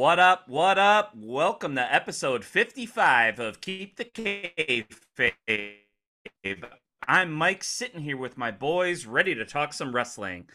[0.00, 0.48] What up?
[0.48, 1.12] What up?
[1.14, 5.74] Welcome to episode 55 of Keep the Kayfabe.
[7.06, 10.46] I'm Mike sitting here with my boys ready to talk some wrestling.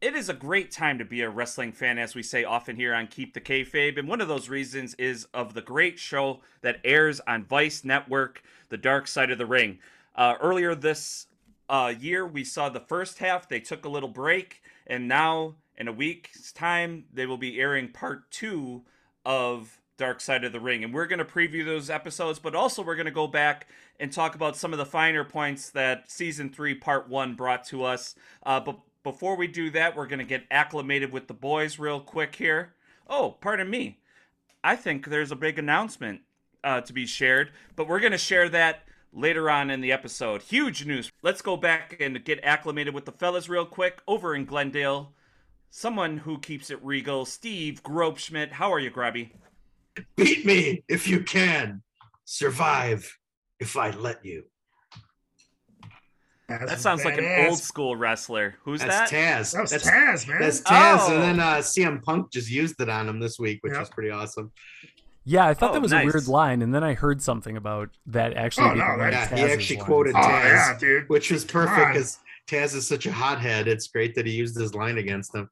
[0.00, 2.94] It is a great time to be a wrestling fan, as we say often here
[2.94, 3.98] on Keep the Kayfabe.
[3.98, 8.44] And one of those reasons is of the great show that airs on Vice Network,
[8.68, 9.80] The Dark Side of the Ring.
[10.14, 11.26] Uh, earlier this
[11.68, 13.48] uh, year, we saw the first half.
[13.48, 17.88] They took a little break, and now in a week's time, they will be airing
[17.88, 18.82] part two
[19.24, 20.82] of Dark Side of the Ring.
[20.82, 23.68] And we're going to preview those episodes, but also we're going to go back
[24.00, 27.84] and talk about some of the finer points that season three, part one brought to
[27.84, 28.16] us.
[28.44, 32.00] Uh, but before we do that, we're going to get acclimated with the boys real
[32.00, 32.74] quick here.
[33.08, 34.00] Oh, pardon me.
[34.64, 36.22] I think there's a big announcement
[36.64, 38.82] uh, to be shared, but we're going to share that
[39.12, 40.42] later on in the episode.
[40.42, 41.12] Huge news.
[41.22, 45.12] Let's go back and get acclimated with the fellas real quick over in Glendale
[45.70, 48.52] someone who keeps it regal, Steve Grobschmidt.
[48.52, 49.32] How are you, Grubby?
[50.16, 51.82] Beat me if you can.
[52.24, 53.18] Survive
[53.58, 54.44] if I let you.
[56.48, 58.54] that sounds like an old school wrestler.
[58.62, 59.10] Who's that?
[59.10, 59.38] That's that?
[59.40, 59.52] Taz.
[59.52, 60.40] That was That's Taz, man.
[60.40, 61.14] That's Taz, Oh.
[61.14, 63.80] and then uh, CM Punk just used it on him this week, which Yep.
[63.80, 64.50] was pretty awesome.
[65.24, 66.04] Yeah, I thought Oh, that was nice.
[66.04, 69.12] a weird line, and then I heard something about that actually Oh, being no, one
[69.12, 69.86] Yeah, he actually lines.
[69.86, 71.08] quoted oh Taz, yeah, dude.
[71.10, 73.68] which was perfect because Taz is such a hothead.
[73.68, 75.50] It's great that he used his line against him.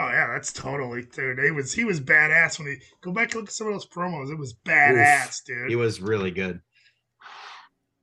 [0.00, 1.40] Oh yeah, that's totally dude.
[1.40, 3.88] He was he was badass when he go back and look at some of those
[3.88, 4.30] promos.
[4.30, 5.68] It was badass, dude.
[5.68, 6.60] He was really good.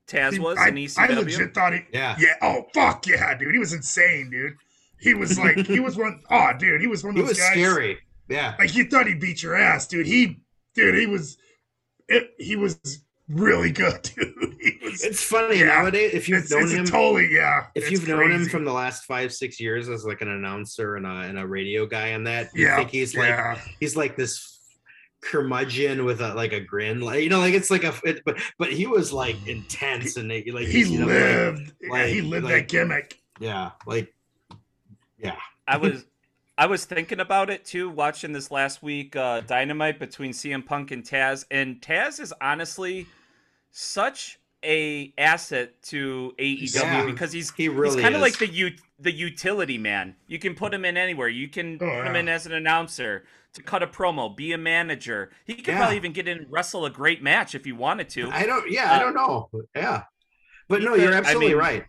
[0.10, 1.80] Taz See, was I, in I legit thought he.
[1.94, 2.18] Yeah.
[2.20, 2.34] Yeah.
[2.42, 3.54] Oh fuck yeah, dude.
[3.54, 4.56] He was insane, dude.
[5.00, 6.82] He was like he was one oh dude.
[6.82, 7.66] He was one of those He those was guys.
[7.66, 7.98] scary.
[8.28, 8.56] Yeah.
[8.60, 10.06] Like you thought he beat your ass, dude.
[10.06, 10.42] He
[10.74, 10.96] dude.
[10.96, 11.38] He was.
[12.10, 14.34] It, he was really good, dude.
[14.84, 15.04] Was.
[15.04, 15.66] It's funny Yeah.
[15.66, 17.68] nowadays if you've it's, known it's him totally yeah.
[17.76, 20.96] if it's you've known him from the last five six years as like an announcer
[20.96, 23.60] and a, and a radio guy and that you yeah, think he's like yeah.
[23.80, 24.60] he's like this
[25.22, 28.38] curmudgeon with a like a grin like you know like it's like a it, but
[28.60, 31.74] but he was like intense and they, like he you know, like- lived.
[31.82, 33.20] yeah, he lived like- that gimmick.
[33.40, 34.14] yeah like
[35.18, 35.36] yeah
[35.68, 36.06] I was
[36.58, 40.92] I was thinking about it too, watching this last week uh, Dynamite between CM Punk
[40.92, 43.08] and Taz, and Taz is honestly
[43.72, 47.06] such a asset to AEW Yeah.
[47.06, 50.16] because he's he really he's kind of like the u- the utility man.
[50.28, 51.28] You can put him in anywhere.
[51.28, 54.58] You can Oh, put him in as an announcer to cut a promo, be a
[54.58, 55.32] manager.
[55.46, 55.78] He could Yeah.
[55.80, 58.30] probably even get in and wrestle a great match if he wanted to.
[58.32, 60.04] i don't yeah i Uh, don't know yeah
[60.68, 61.86] but no could- you're I absolutely mean, right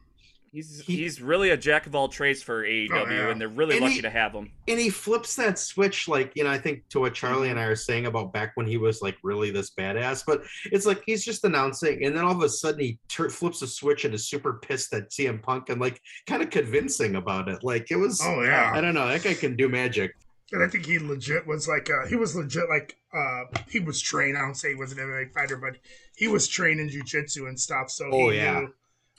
[0.57, 3.29] He's he- he's really a jack of all trades for AEW, Oh, yeah.
[3.31, 4.51] and they're really And lucky he- to have him.
[4.67, 7.65] and he flips that switch like you know i think to what charlie and i
[7.65, 11.25] are saying about back when he was like really this badass but it's like he's
[11.25, 14.27] just announcing and then all of a sudden he tur flips a switch and is
[14.27, 18.21] super pissed at cm punk and like kind of convincing about it like it was
[18.25, 20.13] Oh yeah, i don't know that guy can do magic
[20.53, 24.01] and I think he legit was like uh, he was legit like uh, he was
[24.01, 24.39] trained.
[24.39, 25.77] I don't say he was an MMA fighter, but
[26.17, 27.91] he was trained in jujitsu and stuff.
[27.91, 28.61] So Oh, he yeah.
[28.61, 28.73] knew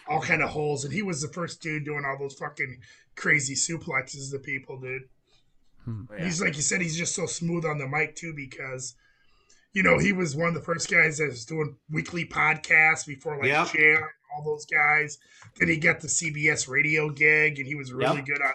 [0.10, 2.78] all kind of holes, and he was the first dude doing all those fucking
[3.16, 5.04] crazy suplexes to people, dude.
[5.86, 6.04] Hmm.
[6.12, 6.26] Oh, yeah.
[6.26, 8.96] He's like you said, he's just so smooth on the mic too because.
[9.74, 13.38] You know, he was one of the first guys that was doing weekly podcasts before
[13.38, 13.74] like Yep.
[13.74, 14.02] Jam
[14.36, 15.20] all those guys.
[15.60, 18.26] Then he got the CBS radio gig and he was really Yep.
[18.26, 18.54] good on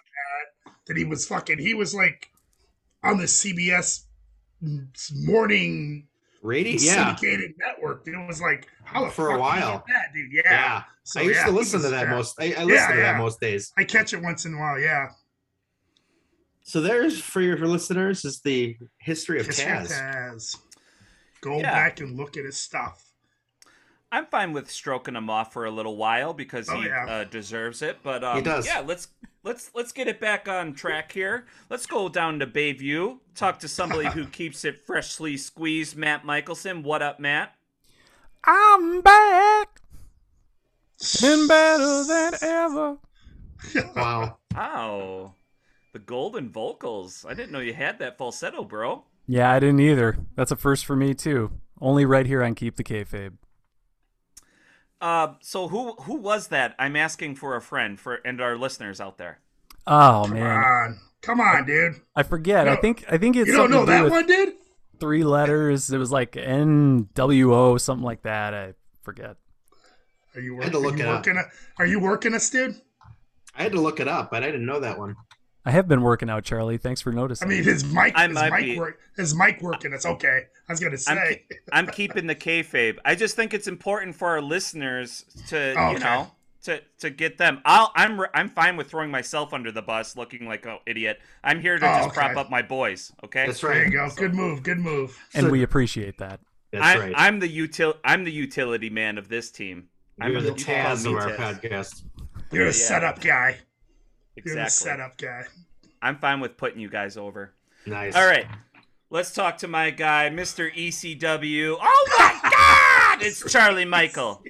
[0.64, 0.72] that.
[0.86, 2.28] Then he was fucking he was like
[3.04, 4.04] on the CBS
[5.14, 6.08] morning
[6.42, 6.72] Rady?
[6.72, 7.14] Yeah.
[7.16, 8.06] syndicated network.
[8.06, 9.84] It was like how For a fuck did he while.
[9.88, 10.32] that dude?
[10.32, 10.42] Yeah.
[10.44, 10.82] Yeah.
[11.04, 12.36] So, I used yeah, to listen to that most.
[12.40, 13.12] I, I listen Yeah, to yeah.
[13.12, 13.72] that most days.
[13.78, 14.78] I catch it once in a while.
[14.78, 15.08] Yeah.
[16.64, 19.92] So there's for your for listeners is the history of History of Taz.
[20.00, 20.56] Taz.
[21.40, 21.72] Go Yeah.
[21.72, 23.04] back and look at his stuff.
[24.12, 27.06] I'm fine with stroking him off for a little while because Oh, he yeah.
[27.06, 27.98] uh, deserves it.
[28.02, 28.66] But um, He does.
[28.66, 29.08] Yeah, let's
[29.44, 31.46] let's let's get it back on track here.
[31.70, 33.18] Let's go down to Bayview.
[33.34, 35.96] Talk to somebody who keeps it freshly squeezed.
[35.96, 36.82] Matt Michelson.
[36.82, 37.54] What up, Matt?
[38.44, 39.80] I'm back
[41.22, 42.98] and better than ever.
[43.94, 44.38] Wow.
[44.56, 45.34] Oh,
[45.92, 47.24] the golden vocals.
[47.28, 49.04] I didn't know you had that falsetto, bro.
[49.26, 50.18] Yeah, I didn't either.
[50.36, 51.52] That's a first for me too.
[51.80, 53.34] Only right here on Keep the Kayfabe.
[55.02, 56.74] Uh, so who who was that?
[56.78, 59.40] I'm asking for a friend for and our listeners out there.
[59.86, 61.00] Oh Come man, on.
[61.22, 61.96] Come on, dude.
[62.14, 62.68] I forget.
[62.68, 64.54] I think I think it's You don't know to do that one, dude?
[65.00, 65.90] three letters.
[65.90, 68.54] It was like N W O something like that.
[68.54, 69.36] I forget.
[70.36, 70.80] Are you I had to working?
[70.80, 71.46] look are you it up.
[71.46, 72.76] A, are you working us, dude?
[73.56, 75.16] I had to look it up, but I didn't know that one.
[75.64, 76.76] I have been working out, Charlie.
[76.78, 77.46] Thanks for noticing.
[77.46, 79.92] I mean, his mic, I his mic, be- work, his mic working.
[79.92, 80.42] It's okay.
[80.68, 81.42] I was gonna I'm, say.
[81.50, 82.98] ke- I'm keeping the kayfabe.
[83.04, 86.04] I just think it's important for our listeners to, Oh, you okay.
[86.04, 86.30] know,
[86.64, 87.60] to to get them.
[87.64, 91.20] I'll, I'm I'm fine with throwing myself under the bus, looking like an idiot.
[91.44, 92.14] I'm here to Oh, just okay.
[92.14, 93.12] prop up my boys.
[93.24, 93.46] Okay.
[93.46, 94.10] That's there you right.
[94.10, 94.14] go.
[94.16, 94.62] Good move.
[94.64, 95.16] Good move.
[95.34, 96.40] and so- we appreciate that.
[96.72, 97.14] That's I, right.
[97.16, 97.94] I'm the util.
[98.04, 99.88] I'm the utility man of this team.
[100.20, 102.02] I'm You're the you can call Taz of our podcast.
[102.50, 102.72] You're a Yeah.
[102.72, 103.58] setup guy.
[104.36, 104.90] You're the Exactly.
[104.90, 105.44] setup guy.
[106.00, 107.52] I'm fine with putting you guys over.
[107.86, 108.14] Nice.
[108.16, 108.46] All right.
[109.10, 110.74] Let's talk to my guy, Mr.
[110.74, 111.76] ECW.
[111.80, 112.40] Oh my
[113.18, 113.22] God!
[113.22, 114.42] It's Charlie Michael.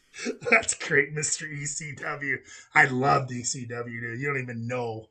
[0.50, 1.42] That's great, Mr.
[1.50, 2.36] ECW.
[2.74, 4.20] I love ECW, dude.
[4.20, 5.06] You don't even know.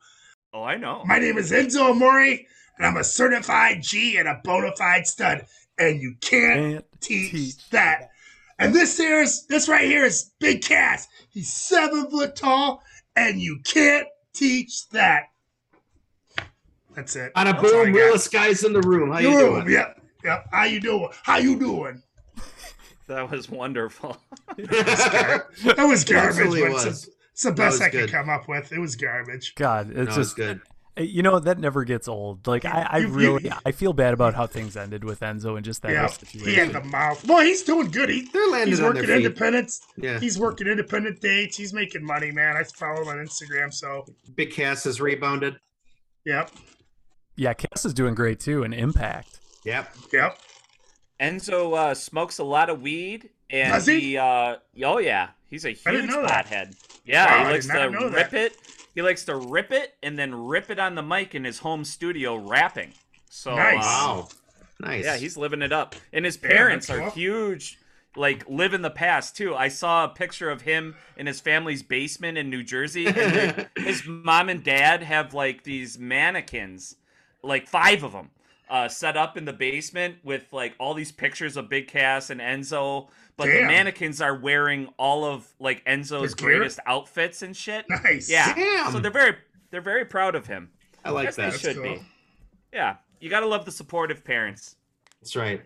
[0.53, 1.03] Oh, I know.
[1.05, 2.39] My name is Enzo Amore, and
[2.85, 5.45] I'm a certified G and a bona fide stud.
[5.77, 8.11] And you can't Can't teach, teach that.
[8.57, 11.09] And this here's this right here is Big Cass.
[11.29, 12.81] He's seven foot tall,
[13.15, 15.25] and you can't teach that.
[16.95, 17.31] That's it.
[17.35, 17.99] On a That's all I boom, got.
[17.99, 19.11] realest guys in the room.
[19.11, 19.53] How you Boom.
[19.61, 19.69] doing?
[19.71, 20.01] Yep.
[20.23, 20.45] Yep.
[20.51, 21.09] How you doing?
[21.23, 22.01] How you doing?
[23.07, 24.17] That was wonderful.
[24.57, 25.45] That
[25.87, 27.09] was garbage, absolutely but it's, was.
[27.33, 28.11] it's the best I could good.
[28.11, 28.71] come up with.
[28.71, 29.53] It was garbage.
[29.55, 30.61] God, it's it's just good.
[30.97, 32.47] You know that never gets old.
[32.47, 35.55] Like I, I You- you- really, I feel bad about how things ended with Enzo
[35.57, 36.71] and just that Yeah, whole he situation.
[36.73, 37.27] had the mouth.
[37.27, 38.09] Well, he's doing good.
[38.09, 39.25] He, They're landing he's on working their feet.
[39.25, 39.81] independence.
[39.97, 40.19] Yeah.
[40.19, 41.57] He's working independent dates.
[41.57, 42.55] He's making money, man.
[42.55, 43.73] I follow him on Instagram.
[43.73, 44.05] So,
[44.35, 45.57] Big Cass has rebounded.
[46.25, 46.49] yep,
[47.35, 49.39] yeah, Cass is doing great too, and Impact.
[49.65, 49.95] Yep.
[50.13, 50.39] yep.
[51.19, 54.17] Enzo uh, smokes a lot of weed, and Does he?
[54.17, 56.45] uh, oh yeah, he's a huge know that.
[56.47, 56.75] pothead.
[57.05, 58.33] Yeah, Wow, he likes to rip that.
[58.33, 58.57] it.
[58.95, 61.83] He likes to rip it and then rip it on the mic in his home
[61.85, 62.93] studio rapping.
[63.29, 63.75] So Nice.
[63.75, 64.29] uh, Wow.
[64.79, 65.03] Nice.
[65.05, 65.95] Yeah, he's living it up.
[66.11, 67.11] And his parents that's are cool.
[67.11, 67.77] huge,
[68.15, 69.55] like live in the past too.
[69.55, 73.07] I saw a picture of him in his family's basement in New Jersey.
[73.07, 76.95] And his mom and dad have like these mannequins,
[77.43, 78.31] like five of them,
[78.69, 82.41] uh, set up in the basement with like all these pictures of Big Cass and
[82.41, 83.07] Enzo.
[83.37, 87.85] But the mannequins are wearing all of like Enzo's greatest outfits and shit.
[87.89, 88.29] Nice.
[88.29, 88.53] Yeah.
[88.53, 88.91] Damn.
[88.93, 89.35] So they're very
[89.71, 90.69] they're very proud of him.
[91.03, 91.51] I like Yes, they that.
[91.51, 91.83] That's should cool.
[91.95, 92.01] be.
[92.73, 92.95] Yeah.
[93.19, 94.77] You gotta love the supportive parents.
[95.21, 95.61] That's right.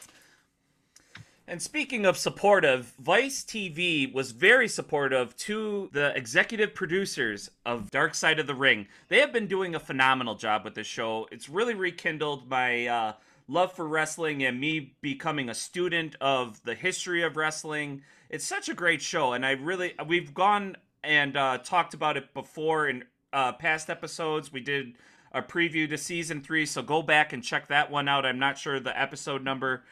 [1.48, 8.13] And speaking of supportive, Vice TV was very supportive to the executive producers of Dark
[8.13, 8.88] Side of the Ring.
[9.07, 11.27] They have been doing a phenomenal job with this show.
[11.31, 13.13] It's really rekindled my uh,
[13.50, 18.04] love for wrestling and me becoming a student of the history of wrestling.
[18.30, 22.34] It's such a great show, and I really we've gone and uh, talked about it
[22.34, 23.04] before in
[23.34, 24.54] uh, past episodes.
[24.54, 24.94] We did
[25.31, 28.25] a preview to season three, so go back and check that one out.
[28.25, 29.84] I'm not sure the episode number,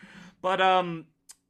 [0.42, 1.06] but um,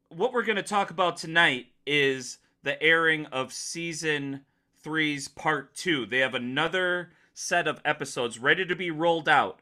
[0.09, 4.41] what we're going to talk about tonight is the airing of season
[4.81, 6.05] three's part two.
[6.05, 9.59] They have another set of episodes ready to be rolled out,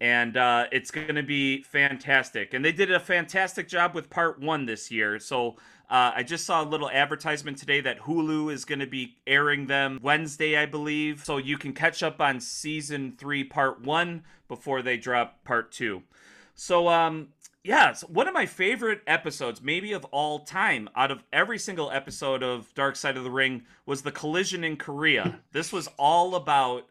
[0.00, 2.54] and uh, it's going to be fantastic.
[2.54, 5.18] And they did a fantastic job with part one this year.
[5.18, 5.56] So
[5.90, 9.66] uh, I just saw a little advertisement today that Hulu is going to be airing
[9.66, 11.24] them Wednesday, I believe.
[11.24, 16.02] So you can catch up on season three, part one, before they drop part two.
[16.54, 17.28] So, um,
[17.64, 21.90] yeah, it's one of my favorite episodes, maybe of all time, out of every single
[21.90, 25.40] episode of Dark Side of the Ring, was the collision in Korea.
[25.52, 26.86] this was all about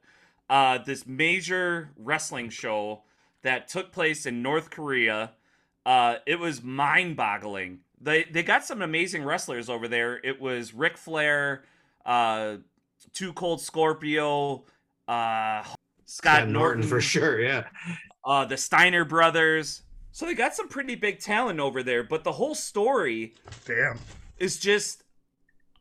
[0.49, 3.03] uh, this major wrestling show
[3.41, 5.31] that took place in North Korea.
[5.85, 7.79] Uh, it was mind-boggling.
[7.99, 10.19] They they got some amazing wrestlers over there.
[10.23, 11.63] It was Ric Flair,
[12.05, 12.57] uh,
[13.13, 14.65] Too Cold Scorpio,
[15.07, 17.41] uh, Scott Scott Norton, Norton for sure.
[17.41, 17.63] Yeah.
[18.25, 19.81] uh, the Steiner brothers.
[20.11, 23.33] So they got some pretty big talent over there, but the whole story
[23.65, 23.99] Damn.
[24.37, 25.03] is just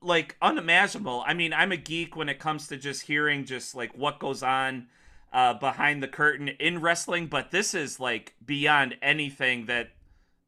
[0.07, 1.25] like unimaginable.
[1.27, 4.43] I mean, I'm a geek when it comes to just hearing just like what goes
[4.43, 4.87] on
[5.33, 9.91] uh, behind the curtain in wrestling, but this is like beyond anything that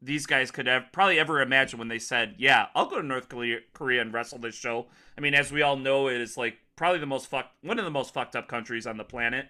[0.00, 3.28] these guys could have probably ever imagined when they said, "Yeah, I'll go to North
[3.28, 4.86] Korea, and wrestle this show."
[5.16, 7.84] I mean, as we all know, it is like probably the most fucked, one of
[7.84, 9.46] the most fucked up countries on the planet.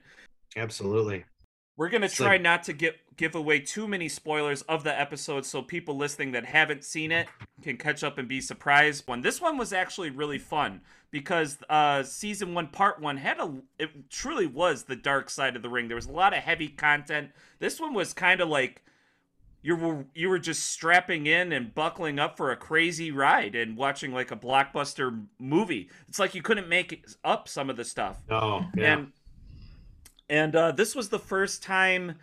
[0.56, 1.24] Absolutely.
[1.78, 5.46] We're gonna try like- not to give give away too many spoilers of the episode,
[5.46, 7.28] so people listening that haven't seen it
[7.62, 9.06] can catch up and be surprised.
[9.06, 10.80] One, this one was actually really fun
[11.12, 15.62] because uh, season one, part one, had a it truly was the dark side of
[15.62, 15.86] the ring.
[15.86, 17.30] There was a lot of heavy content.
[17.60, 18.82] This one was kind of like
[19.62, 23.76] you were you were just strapping in and buckling up for a crazy ride and
[23.76, 25.90] watching like a blockbuster movie.
[26.08, 28.18] It's like you couldn't make up some of the stuff.
[28.30, 28.94] Oh, yeah.
[28.94, 29.12] And
[30.28, 32.16] and uh, this was the first time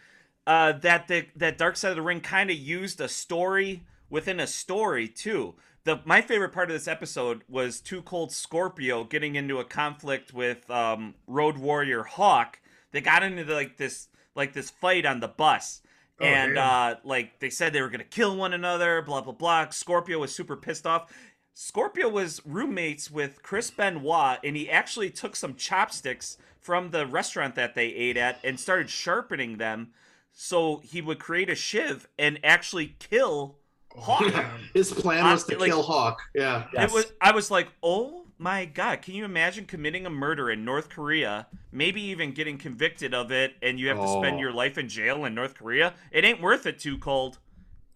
[0.48, 4.40] uh, that the that Dark Side of the Ring kind of used a story within
[4.40, 5.56] a story too.
[5.84, 10.34] The my favorite part of this episode was Too Cold Scorpio getting into a conflict
[10.34, 12.60] with um, Road Warrior Hawk.
[12.92, 15.82] They got into like this like this fight on the bus.
[16.20, 19.70] Oh, and uh, like they said they were gonna kill one another, blah blah blah.
[19.70, 21.12] Scorpio was super pissed off.
[21.54, 27.54] Scorpio was roommates with Chris Benoit, and he actually took some chopsticks from the restaurant
[27.54, 29.92] that they ate at and started sharpening them
[30.32, 33.58] so he would create a shiv and actually kill
[33.96, 34.46] oh, Hawk.
[34.74, 36.20] His plan was to Like- kill Hawk.
[36.34, 36.66] Yeah.
[36.74, 36.90] Yes.
[36.90, 40.66] It was I was like, "Oh my god, can you imagine committing a murder in
[40.66, 44.40] North Korea, maybe even getting convicted of it and you have to spend Oh.
[44.40, 45.94] your life in jail in North Korea?
[46.12, 47.38] It ain't worth it too cold."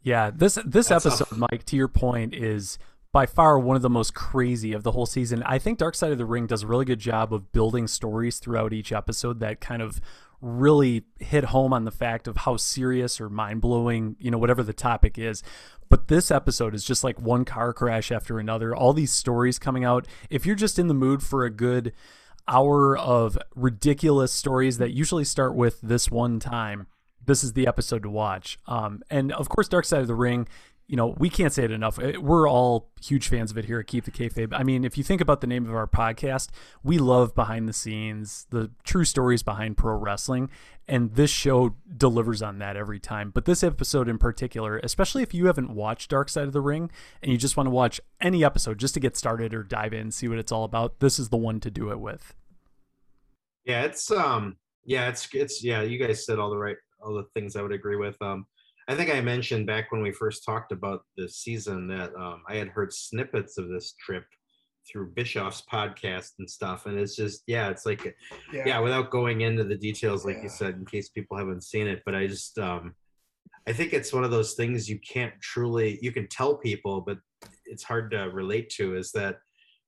[0.04, 1.38] Yeah, this this That's episode, tough.
[1.52, 2.78] Mike, to your point, is
[3.12, 5.42] by far one of the most crazy of the whole season.
[5.44, 8.40] I think Dark Side of the Ring does a really good job of building stories
[8.40, 10.00] throughout each episode that kind of
[10.42, 14.64] really hit home on the fact of how serious or mind blowing, you know, whatever
[14.64, 15.44] the topic is.
[15.90, 18.76] But this episode is just like one car crash after another.
[18.76, 20.08] All these stories coming out.
[20.30, 21.94] If you're just in the mood for a good
[22.48, 26.88] hour of ridiculous stories that usually start with this one time,
[27.26, 28.60] this is the episode to watch.
[28.68, 30.48] Um, and of course, Dark Side of the Ring.
[30.90, 32.00] You know, we can't say it enough.
[32.00, 34.54] Uh, We're all huge fans of it here at Keep the Kayfabe.
[34.54, 36.50] I mean, if you think about the name of our podcast,
[36.84, 40.50] we love behind the scenes, the true stories behind pro wrestling,
[40.88, 43.30] and this show delivers on that every time.
[43.30, 46.90] But this episode in particular, especially if you haven't watched Dark Side of the Ring
[47.22, 50.10] and you just want to watch any episode just to get started or dive in,
[50.10, 52.34] see what it's all about, this is the one to do it with.
[53.64, 57.26] Yeah, it's um yeah, it's it's yeah, you guys said all the right all the
[57.36, 58.20] things I would agree with.
[58.24, 58.48] Um
[58.90, 62.56] I think I mentioned back when we first talked about the season that um I
[62.56, 64.26] had heard snippets of this trip
[64.92, 68.16] through Bischoff's podcast and stuff and it's just yeah, it's like
[68.52, 70.44] yeah, without going into the details like Yeah.
[70.44, 72.96] you said in case people haven't seen it, but I just um
[73.68, 77.20] I think it's one of those things you can't truly you can tell people but
[77.66, 79.38] it's hard to relate to is that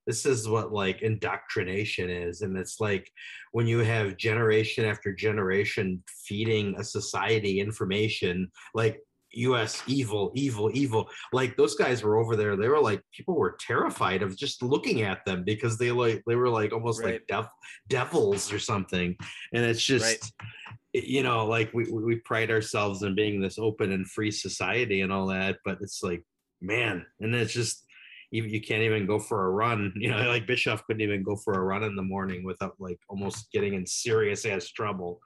[0.07, 3.09] this is what like indoctrination is and it's like
[3.51, 8.99] when you have generation after generation feeding a society information like
[9.33, 13.55] us evil evil evil like those guys were over there they were like people were
[13.61, 17.13] terrified of just looking at them because they like they were like almost Right.
[17.13, 17.47] like dev-
[17.87, 19.15] devils or something
[19.53, 20.33] and it's just
[20.93, 24.31] it- you know like we, we we pride ourselves in being this open and free
[24.31, 26.23] society and all that but it's like
[26.59, 27.85] man and it's just
[28.31, 31.35] you, you can't even go for a run you know like bischoff couldn't even go
[31.35, 35.19] for a run in the morning without like almost getting in serious ass trouble.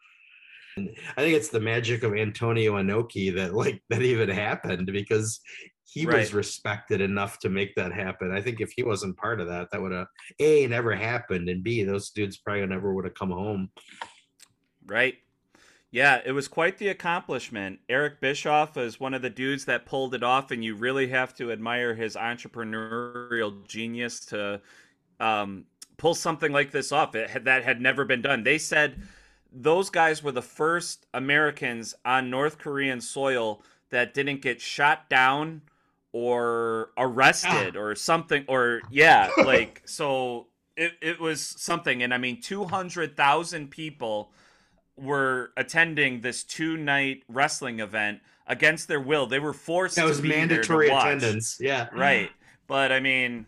[0.77, 5.39] And i think it's the magic of antonio Inoki that like that even happened because
[5.87, 8.31] he was respected enough to make that happen.
[8.31, 10.07] I think if he wasn't part of that that would have
[10.39, 13.69] a never happened and b those dudes probably never would have come home.
[14.85, 15.15] Right.
[15.95, 17.79] Yeah, it was quite the accomplishment.
[17.87, 21.33] Eric Bischoff is one of the dudes that pulled it off, and you really have
[21.35, 24.59] to admire his entrepreneurial genius to
[25.21, 25.63] um,
[25.95, 27.15] pull something like this off.
[27.15, 28.43] It had, that had never been done.
[28.43, 29.03] They said
[29.53, 35.61] those guys were the first Americans on North Korean soil that didn't get shot down
[36.11, 42.39] or arrested or something or yeah like so it, it was something and i mean
[42.39, 44.31] 200000 people
[44.97, 49.27] were attending this two night wrestling event against their will.
[49.27, 51.05] They were forced that to was be there to mandatory watch.
[51.05, 51.89] attendance yeah.
[51.93, 52.31] Right.
[52.67, 53.45] But i mean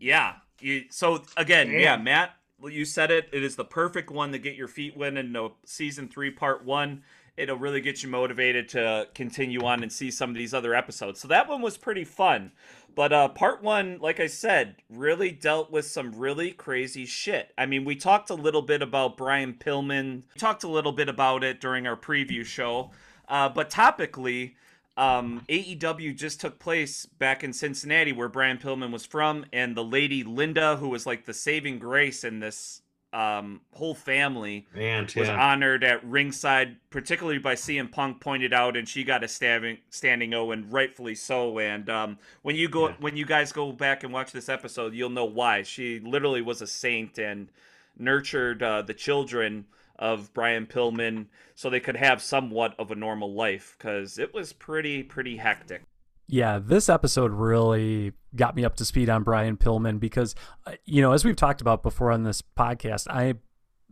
[0.00, 0.34] yeah.
[0.60, 3.28] You, so again yeah matt well, you said it.
[3.30, 7.02] It is the perfect one to get your feet wet into season three part one.
[7.36, 11.20] It'll really get you motivated to continue on and see some of these other episodes.
[11.20, 12.52] So that one was pretty fun
[12.94, 17.52] but uh, part one like i said really dealt with some really crazy shit.
[17.58, 20.22] I mean we talked a little bit about brian pillman.
[20.34, 22.90] We talked a little bit about it during our preview show.
[23.28, 24.54] Uh, but topically
[24.96, 29.82] um, AEW just took place back in Cincinnati, where Brian Pillman was from, and the
[29.82, 32.82] lady Linda, who was like the saving grace in this
[33.14, 35.52] um, whole family, man was yeah.
[35.52, 40.34] honored at ringside, particularly by CM Punk pointed out, and she got a standing standing
[40.34, 41.58] O, and rightfully so.
[41.60, 42.94] And um, when you go, Yeah.
[42.98, 45.62] when you guys go back and watch this episode, you'll know why.
[45.62, 47.48] She literally was a saint and
[47.96, 49.66] nurtured uh, the children
[49.96, 54.52] of Brian Pillman so they could have somewhat of a normal life because it was
[54.52, 55.82] pretty pretty hectic.
[56.26, 60.34] Yeah, this episode really got me up to speed on Brian Pillman because,
[60.66, 63.34] uh, you know, as we've talked about before on this podcast, I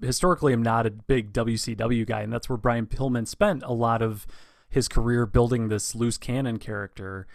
[0.00, 4.02] historically am not a big WCW guy, and that's where Brian Pillman spent a lot
[4.02, 4.26] of
[4.68, 7.26] his career building this loose cannon character.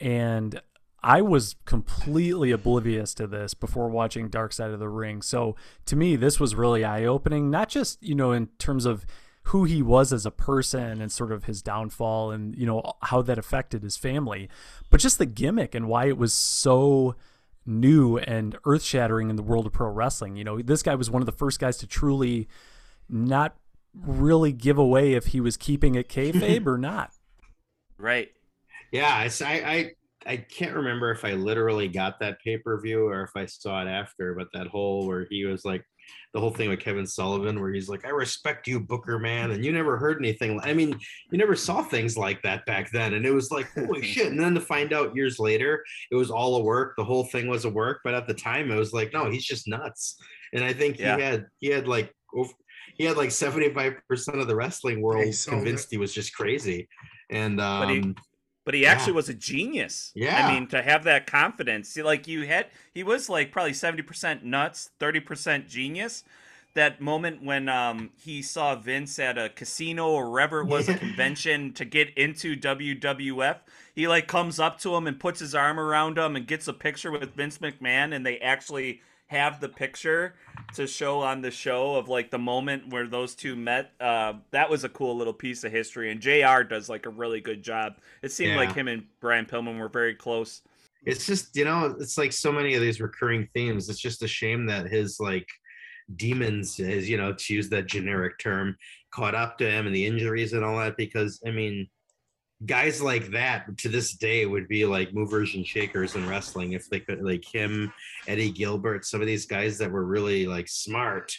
[0.00, 0.60] And
[1.02, 5.20] I was completely oblivious to this before watching Dark Side of the Ring.
[5.20, 5.56] So
[5.86, 9.04] to me, this was really eye opening, not just, you know, in terms of
[9.48, 13.20] who he was as a person and sort of his downfall and, you know, how
[13.22, 14.48] that affected his family,
[14.90, 17.14] but just the gimmick and why it was so
[17.66, 20.36] new and earth shattering in the world of pro wrestling.
[20.36, 22.48] You know, this guy was one of the first guys to truly
[23.08, 23.56] not
[23.94, 27.12] really give away if he was keeping it kayfabe or not.
[27.98, 28.30] Right.
[28.92, 29.90] Yeah, I, I
[30.26, 33.82] I can't remember if I literally got that pay per view or if I saw
[33.82, 35.84] it after, but that whole where he was like
[36.34, 39.52] the whole thing with Kevin Sullivan, where he's like, I respect you, Booker man.
[39.52, 40.60] And you never heard anything.
[40.64, 40.98] I mean,
[41.30, 43.14] you never saw things like that back then.
[43.14, 44.32] And it was like, holy shit.
[44.32, 46.94] And then to find out years later, it was all a work.
[46.96, 48.00] The whole thing was a work.
[48.02, 50.16] But at the time, it was like, no, he's just nuts.
[50.52, 51.16] And I think yeah.
[51.16, 52.12] he had, he had like,
[52.96, 54.00] he had like 75%
[54.40, 55.90] of the wrestling world convinced it.
[55.90, 56.88] he was just crazy.
[57.30, 58.16] And, um,
[58.64, 59.16] but he actually yeah.
[59.16, 60.12] was a genius.
[60.14, 60.46] Yeah.
[60.46, 64.90] I mean, to have that confidence, like you had, he was like probably 70% nuts,
[65.00, 66.24] 30% genius.
[66.72, 70.94] That moment when um, he saw Vince at a casino or wherever it was, a
[70.98, 73.58] convention to get into WWF,
[73.94, 76.72] he like comes up to him and puts his arm around him and gets a
[76.72, 80.34] picture with Vince McMahon, and they actually have the picture
[80.74, 83.92] to show on the show of like the moment where those two met.
[84.00, 86.62] Uh, that was a cool little piece of history, and Jr.
[86.68, 87.94] does like a really good job.
[88.22, 88.56] It seemed yeah.
[88.56, 90.62] like him and Brian Pillman were very close.
[91.06, 93.88] It's just you know, it's like so many of these recurring themes.
[93.88, 95.48] It's just a shame that his like
[96.16, 98.76] demons, as you know, to use that generic term,
[99.10, 100.96] caught up to him and the injuries and all that.
[100.96, 101.88] Because I mean,
[102.66, 106.88] guys like that to this day would be like movers and shakers in wrestling if
[106.88, 107.92] they could like him
[108.26, 111.36] eddie gilbert some of these guys that were really like smart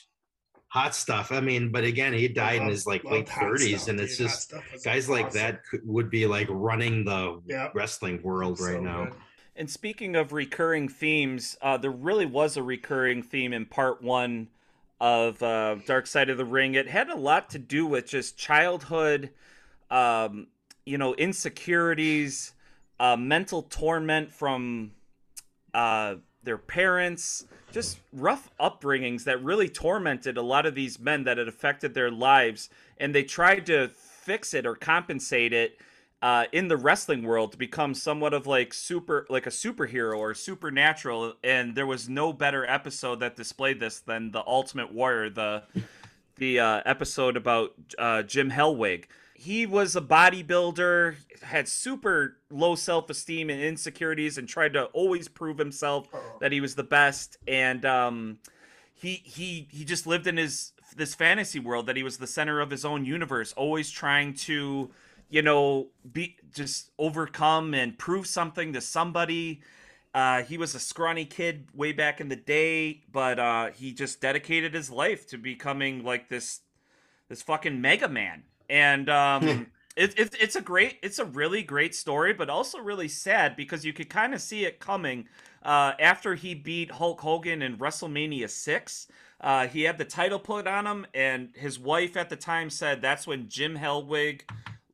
[0.67, 3.89] hot stuff i mean but again he died love, in his like late 30s stuff,
[3.89, 4.53] and it's dude, just
[4.83, 5.39] guys like awesome.
[5.39, 7.73] that could, would be like running the yep.
[7.73, 9.13] wrestling world right so now good.
[9.55, 14.47] and speaking of recurring themes uh, there really was a recurring theme in part one
[14.99, 18.37] of uh, dark side of the ring it had a lot to do with just
[18.37, 19.29] childhood
[19.91, 20.47] um,
[20.85, 22.53] you know insecurities
[22.99, 24.91] uh, mental torment from
[25.73, 31.37] uh, their parents just rough upbringings that really tormented a lot of these men that
[31.37, 35.77] had affected their lives and they tried to fix it or compensate it
[36.21, 40.33] uh, in the wrestling world to become somewhat of like super like a superhero or
[40.33, 45.63] supernatural and there was no better episode that displayed this than the ultimate warrior the
[46.37, 49.05] the uh, episode about uh, jim hellwig
[49.37, 55.27] he was a bodybuilder, had super low self esteem and insecurities, and tried to always
[55.27, 56.07] prove himself
[56.39, 57.37] that he was the best.
[57.45, 58.39] And um,
[58.93, 62.61] he he he just lived in his this fantasy world that he was the center
[62.61, 64.89] of his own universe, always trying to,
[65.29, 69.61] you know, be just overcome and prove something to somebody.
[70.13, 74.21] Uh, he was a scrawny kid way back in the day, but uh, he just
[74.21, 76.61] dedicated his life to becoming like this
[77.27, 81.95] this fucking Mega Man and um, it, it, it's a great, it's a really great
[81.95, 85.27] story, but also really sad because you could kind of see it coming.
[85.63, 89.07] Uh, after he beat Hulk Hogan in WrestleMania six,
[89.41, 93.01] uh, he had the title put on him, and his wife at the time said
[93.01, 94.41] that's when Jim Hellwig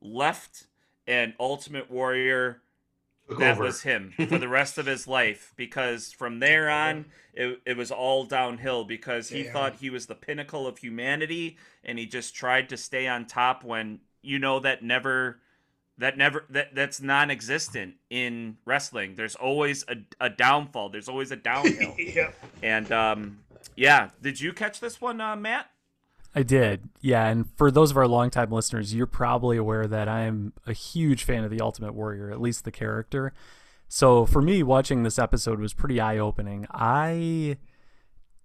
[0.00, 0.66] left,
[1.06, 2.62] and Ultimate Warrior
[3.28, 3.64] that over.
[3.64, 7.90] was him for the rest of his life because from there on it, it was
[7.90, 9.52] all downhill because he Damn.
[9.52, 13.64] thought he was the pinnacle of humanity and he just tried to stay on top
[13.64, 15.40] when you know that never
[15.98, 21.36] that never that that's non-existent in wrestling there's always a, a downfall there's always a
[21.36, 22.30] downhill yeah.
[22.62, 23.38] and um
[23.76, 25.70] yeah did you catch this one uh, matt
[26.34, 26.88] I did.
[27.00, 31.24] Yeah, and for those of our longtime listeners, you're probably aware that I'm a huge
[31.24, 33.34] fan of the Ultimate Warrior, at least the character.
[33.88, 36.66] So for me, watching this episode was pretty eye opening.
[36.70, 37.58] I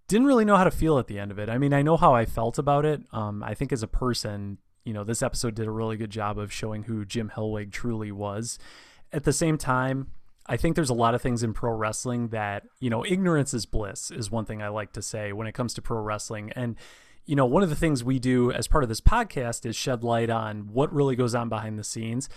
[0.09, 1.49] didn't really know how to feel at the end of it.
[1.49, 3.01] I mean, I know how I felt about it.
[3.13, 6.37] Um, I think as a person, you know, this episode did a really good job
[6.37, 8.59] of showing who Jim Hellwig truly was.
[9.13, 10.07] At the same time,
[10.45, 13.65] I think there's a lot of things in pro wrestling that, you know, ignorance is
[13.65, 16.51] bliss, is one thing I like to say when it comes to pro wrestling.
[16.55, 16.75] And
[17.27, 20.03] you know, one of the things we do as part of this podcast is shed
[20.03, 22.29] light on what really goes on behind the scenes.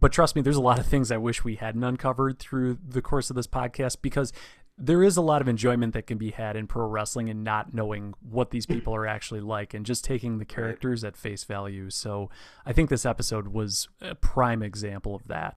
[0.00, 3.02] But trust me, there's a lot of things I wish we hadn't uncovered through the
[3.02, 4.32] course of this podcast because
[4.78, 7.74] there is a lot of enjoyment that can be had in pro wrestling and not
[7.74, 11.90] knowing what these people are actually like and just taking the characters at face value.
[11.90, 12.30] So
[12.64, 15.56] I think this episode was a prime example of that.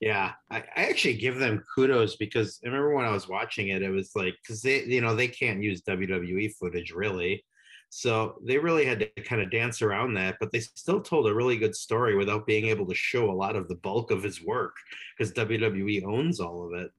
[0.00, 3.82] Yeah, I, I, actually give them kudos because I remember when I was watching it,
[3.82, 7.44] it was like because they, you know, they can't use WWE footage really,
[7.90, 11.34] So they really had to kind of dance around that, but they still told a
[11.34, 14.42] really good story without being able to show a lot of the bulk of his
[14.44, 14.76] work
[15.16, 16.90] because WWE owns all of it.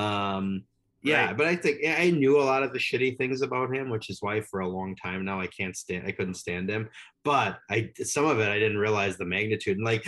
[0.00, 0.64] Um,
[1.02, 1.36] yeah, Right.
[1.36, 4.20] but I think I knew a lot of the shitty things about him, which is
[4.20, 6.88] why for a long time now I can't stand I couldn't stand him.
[7.24, 9.76] But I some of it I didn't realize the magnitude.
[9.78, 10.06] And like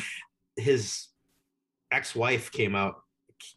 [0.57, 1.09] his
[1.93, 2.97] ex-wife came out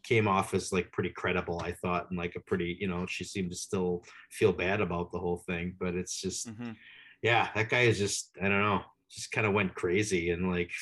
[0.02, 3.22] came off as like pretty credible, I thought, and like a pretty, you know, she
[3.22, 5.76] seemed to still feel bad about the whole thing.
[5.78, 6.76] But it's just Mhm.
[7.22, 10.72] yeah, that guy is just I don't know, just kind of went crazy and like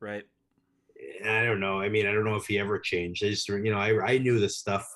[0.00, 0.24] Right.
[1.24, 1.80] I don't know.
[1.80, 3.24] I mean, I don't know if he ever changed.
[3.24, 4.86] I just, you know, I, I knew the stuff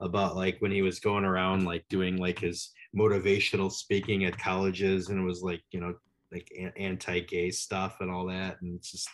[0.00, 5.08] about like when he was going around like doing like his motivational speaking at colleges
[5.08, 5.94] and it was like, you know,
[6.32, 8.56] like anti-gay stuff and all that.
[8.60, 9.08] And it's just,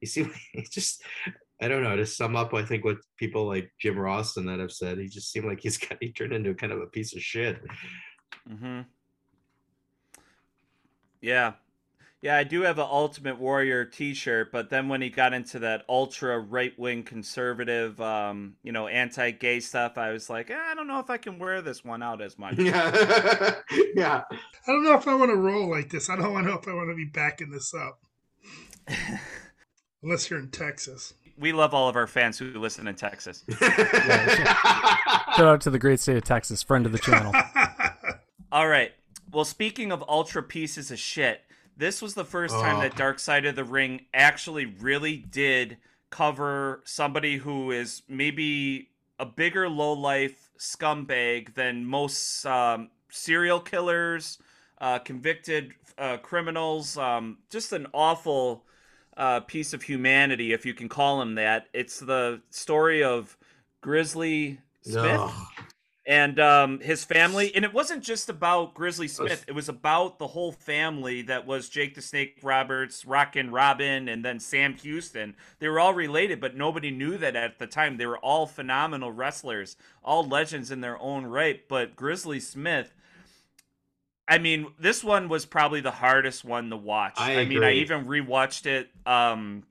[0.00, 1.02] you see, he just,
[1.62, 4.58] I don't know, to sum up, I think what people like Jim Ross and that
[4.58, 7.14] have said, he just seemed like he's got, he turned into kind of a piece
[7.14, 7.62] of shit.
[8.48, 8.80] Mm-hmm.
[11.20, 11.52] Yeah.
[12.20, 15.84] Yeah, I do have an Ultimate Warrior T-shirt, but then when he got into that
[15.90, 21.00] ultra right-wing conservative, um, you know, anti-gay stuff, I was like, eh, I don't know
[21.00, 22.58] if I can wear this one out as much.
[22.58, 22.90] yeah.
[23.94, 24.22] yeah.
[24.30, 26.08] I don't know if I want to roll like this.
[26.08, 28.00] I don't want to know if I want to be backing this up.
[30.02, 31.12] Unless you're in Texas.
[31.38, 33.44] We love all of our fans who listen in Texas.
[33.60, 37.32] Shout out to the great state of Texas, friend of the channel.
[38.52, 38.92] All right.
[39.32, 41.40] Well, speaking of ultra pieces of shit,
[41.76, 42.80] this was the first time Oh.
[42.82, 45.78] that Dark Side of the Ring actually really did
[46.10, 54.38] cover somebody who is maybe a bigger low life scumbag than most um, serial killers,
[54.80, 56.96] uh, convicted uh, criminals.
[56.96, 58.64] Um, just an awful
[59.16, 61.66] uh, piece of humanity, if you can call him that.
[61.72, 63.36] It's the story of
[63.80, 65.32] Grizzly Smith
[66.06, 67.54] and um, his family.
[67.54, 71.68] And it wasn't just about Grizzly Smith; it was about the whole family that was
[71.68, 75.34] Jake the Snake Roberts, Rockin' Robin, and then Sam Houston.
[75.58, 77.96] They were all related, but nobody knew that at the time.
[77.96, 81.62] They were all phenomenal wrestlers, all legends in their own right.
[81.68, 82.94] But Grizzly Smith.
[84.26, 87.14] I mean, this one was probably the hardest one to watch.
[87.16, 89.64] I mean, I even rewatched it um,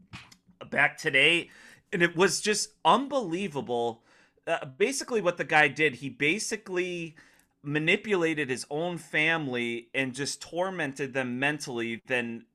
[0.69, 1.49] back today,
[1.91, 4.03] and it was just unbelievable.
[4.45, 7.15] Uh, basically, what the guy did, he basically
[7.63, 12.45] manipulated his own family and just tormented them mentally than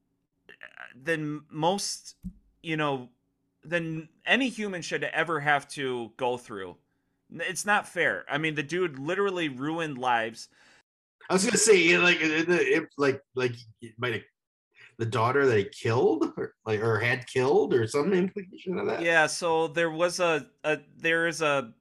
[0.95, 2.15] than most,
[2.63, 3.09] you know,
[3.65, 6.77] than any human should ever have to go through.
[7.31, 8.25] It's not fair.
[8.31, 10.49] I mean, the dude literally ruined lives.
[11.29, 14.23] I was gonna say, like, it, it, like, like, it might have
[14.99, 19.03] the daughter that he killed, or like, or had killed, or some implication of that.
[19.03, 21.73] Yeah, so there was a, a there is a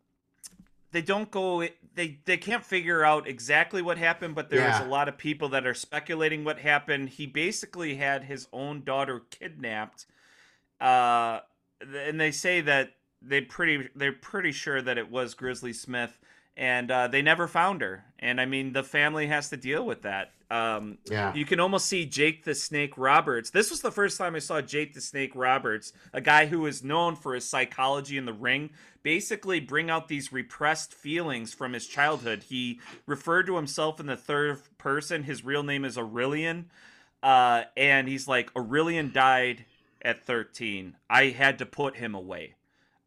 [0.92, 4.86] they don't go they they can't figure out exactly what happened, but there's Yeah.
[4.86, 7.10] a lot of people that are speculating what happened.
[7.10, 10.06] He basically had his own daughter kidnapped.
[10.80, 11.40] Uh
[11.82, 16.20] and they say that they pretty they're pretty sure that it was Grizzly Smith
[16.58, 18.04] and uh, they never found her.
[18.20, 20.32] And I mean the family has to deal with that.
[20.50, 21.34] Um Yeah.
[21.34, 23.52] you can almost see Jake the Snake Roberts.
[23.52, 26.84] This was the first time I saw Jake the Snake Roberts, a guy who is
[26.84, 28.72] known for his psychology in the ring,
[29.04, 32.43] basically bring out these repressed feelings from his childhood.
[32.50, 35.24] He referred to himself in the third person.
[35.24, 36.70] His real name is Aurelian.
[37.22, 39.65] Uh, and he's like, Aurelian died
[40.02, 40.96] at 13.
[41.10, 42.56] I had to put him away.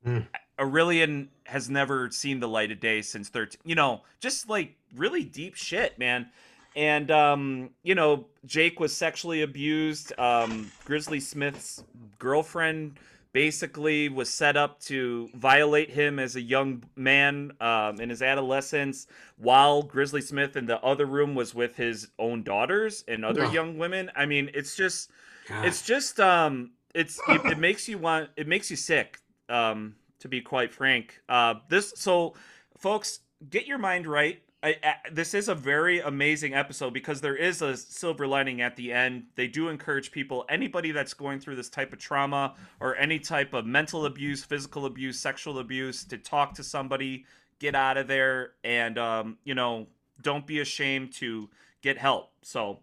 [0.04, 0.20] Hmm.
[0.58, 3.60] Aurelian has never seen the light of day since 13.
[3.64, 6.30] You know, just like really deep shit, man.
[6.76, 10.12] And um, you know, Jake was sexually abused.
[10.18, 11.82] Um, Grizzly Smith's
[12.18, 12.98] girlfriend
[13.32, 19.06] basically was set up to violate him as a young man um, in his adolescence,
[19.36, 23.54] while Grizzly Smith in the other room was with his own daughters and other Ugh.
[23.54, 24.10] young women.
[24.16, 25.10] I mean, it's just
[25.48, 25.64] God.
[25.64, 30.28] it's just um it's it, it makes you want it makes you sick um to
[30.28, 32.34] be quite frank uh this so
[32.78, 37.36] folks get your mind right I, I, this is a very amazing episode because there
[37.36, 39.24] is a silver lining at the end.
[39.34, 43.54] They do encourage people, anybody that's going through this type of trauma or any type
[43.54, 47.24] of mental abuse, physical abuse, sexual abuse, to talk to somebody,
[47.58, 49.86] get out of there, and um, you know,
[50.20, 51.48] don't be ashamed to
[51.80, 52.30] get help.
[52.42, 52.80] So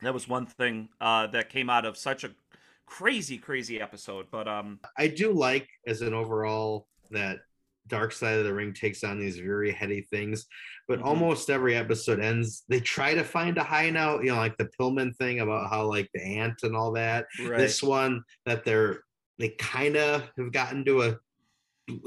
[0.00, 2.30] that was one thing uh, that came out of such a
[2.88, 4.26] crazy, crazy episode.
[4.30, 7.38] But um, I do like as an overall that
[7.86, 10.46] Dark Side of the Ring takes on these very heady things,
[10.88, 11.04] but Mhm.
[11.06, 12.64] almost every episode ends.
[12.68, 15.86] They try to find a high note, you know, like the Pillman thing about how
[15.86, 17.26] like the ant and all that.
[17.40, 19.04] right, This one that they're
[19.38, 21.16] they kind of have gotten to a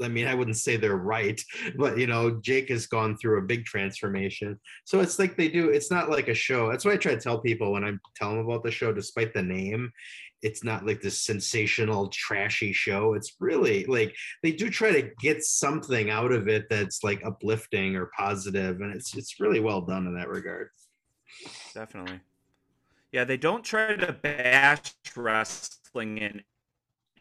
[0.00, 1.40] I mean, I wouldn't say they're right,
[1.76, 4.60] but you know, Jake has gone through a big transformation.
[4.84, 6.70] So it's like they do, it's not like a show.
[6.70, 9.34] That's why I try to tell people when I tell them about the show, despite
[9.34, 9.90] the name,
[10.42, 13.14] it's not like this sensational, trashy show.
[13.14, 17.96] It's really like they do try to get something out of it that's like uplifting
[17.96, 20.68] or positive, and it's it's really well done in that regard.
[21.74, 22.20] Definitely.
[23.12, 26.42] Yeah, they don't try to bash wrestling in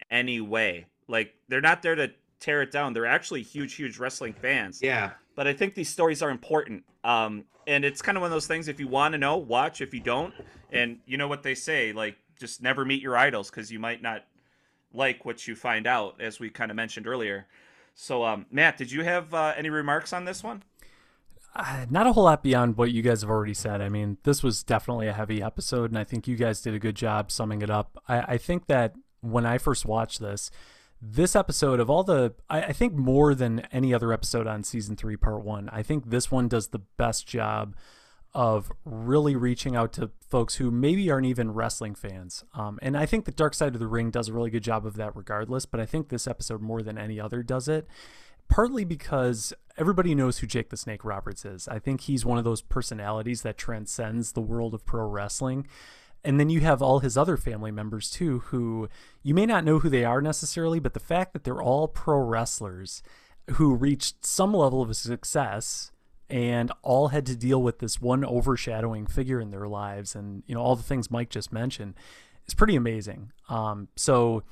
[0.09, 0.87] any way.
[1.07, 2.93] Like they're not there to tear it down.
[2.93, 4.79] They're actually huge, huge wrestling fans.
[4.81, 5.11] Yeah.
[5.35, 6.83] But I think these stories are important.
[7.03, 8.67] Um, and it's kind of one of those things.
[8.67, 9.81] If you want to know, watch.
[9.81, 10.33] If you don't,
[10.71, 14.01] and you know what they say, like just never meet your idols because you might
[14.01, 14.25] not
[14.93, 17.47] like what you find out, as we kind of mentioned earlier.
[17.95, 20.63] So, um, Matt, did you have uh, any remarks on this one?
[21.55, 23.79] Uh, not a whole lot beyond what you guys have already said.
[23.79, 26.79] I mean, this was definitely a heavy episode, and I think you guys did a
[26.79, 28.01] good job summing it up.
[28.07, 30.49] I, I think that when I first watched this,
[31.01, 34.95] this episode of all the I, I, think more than any other episode on season
[34.95, 37.75] three part one i think this one does the best job
[38.33, 42.43] of really reaching out to folks who maybe aren't even wrestling fans.
[42.53, 44.85] Um, and i think the dark side of the ring does a really good job
[44.85, 47.87] of that regardless but i think this episode more than any other does it
[48.49, 51.67] partly because everybody knows who jake the snake roberts is.
[51.67, 55.67] I think he's one of those personalities that transcends the world of pro wrestling.
[56.23, 58.89] And then you have all his other family members too, who
[59.23, 62.19] you may not know who they are necessarily, but the fact that they're all pro
[62.19, 63.01] wrestlers
[63.53, 65.91] who reached some level of success
[66.31, 70.55] and all had to deal with this one overshadowing figure in their lives and you
[70.55, 71.93] know all the things Mike just mentioned
[72.47, 73.31] is pretty amazing.
[73.49, 74.43] Um, so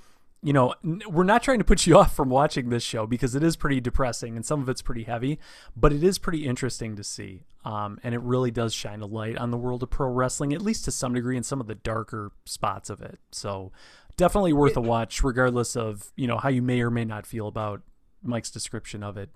[0.42, 3.44] you know, we're not trying to put you off from watching this show because it
[3.44, 5.40] is pretty depressing and some of it's pretty heavy,
[5.76, 7.44] but it is pretty interesting to see.
[7.66, 10.62] Um, and it really does shine a light on the world of pro wrestling, at
[10.62, 13.20] least to some degree, in some of the darker spots of it.
[13.32, 13.74] So
[14.16, 17.48] definitely worth a watch, regardless of you know how you may or may not feel
[17.48, 17.82] about
[18.24, 19.30] Mike's description of it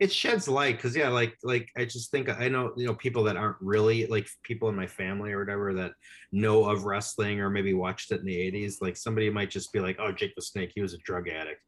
[0.00, 3.24] it sheds light because yeah like like i just think i know you know people
[3.24, 5.92] that aren't really like people in my family or whatever that
[6.32, 9.80] know of wrestling or maybe watched it in the 80s like somebody might just be
[9.80, 11.60] like oh jake the snake he was a drug addict.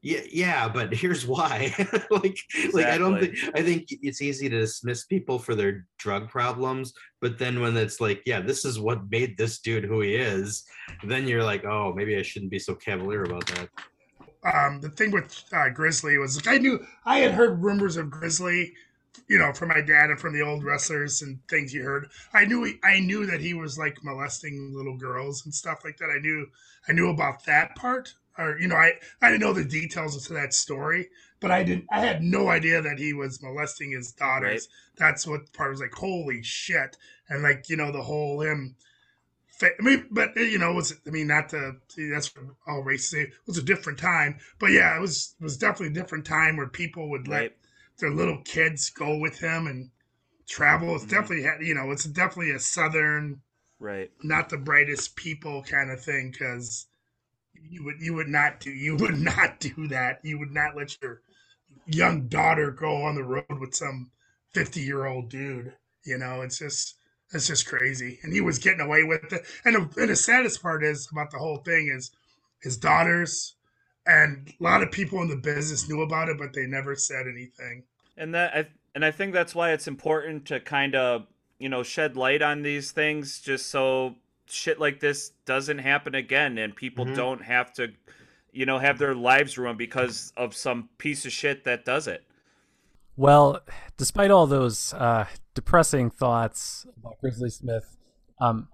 [0.00, 1.74] Yeah yeah but here's why.
[2.10, 2.82] Like exactly.
[2.82, 6.92] like i don't think i think it's easy to dismiss people for their drug problems
[7.20, 10.64] but then when it's like yeah this is what made this dude who he is
[11.04, 13.68] then you're like oh maybe i shouldn't be so cavalier about that
[14.44, 18.10] um, the thing with uh, Grizzly was like I knew I had heard rumors of
[18.10, 18.74] Grizzly,
[19.28, 22.08] you know, from my dad and from the old wrestlers and things you heard.
[22.34, 25.98] I knew he, I knew that he was like molesting little girls and stuff like
[25.98, 26.10] that.
[26.10, 26.48] I knew
[26.88, 30.32] I knew about that part, or you know, I I didn't know the details to
[30.34, 31.08] that story,
[31.40, 31.86] but I didn't.
[31.90, 34.68] I had no idea that he was molesting his daughters.
[34.68, 35.06] Right.
[35.06, 35.94] That's what part was like.
[35.94, 36.96] Holy shit!
[37.28, 38.74] And like you know the whole him
[39.62, 42.32] I mean, but you know, it was I mean, not to see that's
[42.66, 43.14] all races.
[43.14, 46.56] It was a different time, but yeah, it was it was definitely a different time
[46.56, 47.56] where people would let right.
[47.98, 49.90] their little kids go with him and
[50.48, 50.94] travel.
[50.94, 51.14] It's mm-hmm.
[51.14, 53.40] definitely you know, it's definitely a southern,
[53.78, 56.86] right, not the brightest people kind of thing because
[57.68, 60.20] you would you would not do you would not do that.
[60.22, 61.20] You would not let your
[61.86, 64.10] young daughter go on the road with some
[64.52, 65.74] fifty year old dude.
[66.04, 66.96] You know, it's just
[67.32, 68.18] it's just crazy.
[68.22, 69.44] And he was getting away with it.
[69.64, 72.10] And, and the saddest part is about the whole thing is
[72.60, 73.54] his daughters
[74.06, 77.26] and a lot of people in the business knew about it, but they never said
[77.26, 77.84] anything.
[78.16, 81.26] And that, and I think that's why it's important to kind of,
[81.58, 84.16] you know, shed light on these things just so
[84.46, 87.14] shit like this doesn't happen again and people mm-hmm.
[87.14, 87.92] don't have to,
[88.52, 92.24] you know, have their lives ruined because of some piece of shit that does it.
[93.16, 93.60] Well,
[93.96, 97.96] despite all those uh, depressing thoughts about Grizzly Smith,
[98.40, 98.68] um,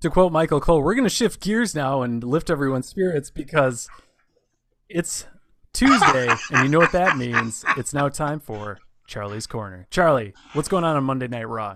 [0.00, 3.88] to quote Michael Cole, we're going to shift gears now and lift everyone's spirits because
[4.88, 5.26] it's
[5.72, 7.64] Tuesday, and you know what that means.
[7.76, 9.86] It's now time for Charlie's Corner.
[9.90, 11.74] Charlie, what's going on on Monday Night Raw?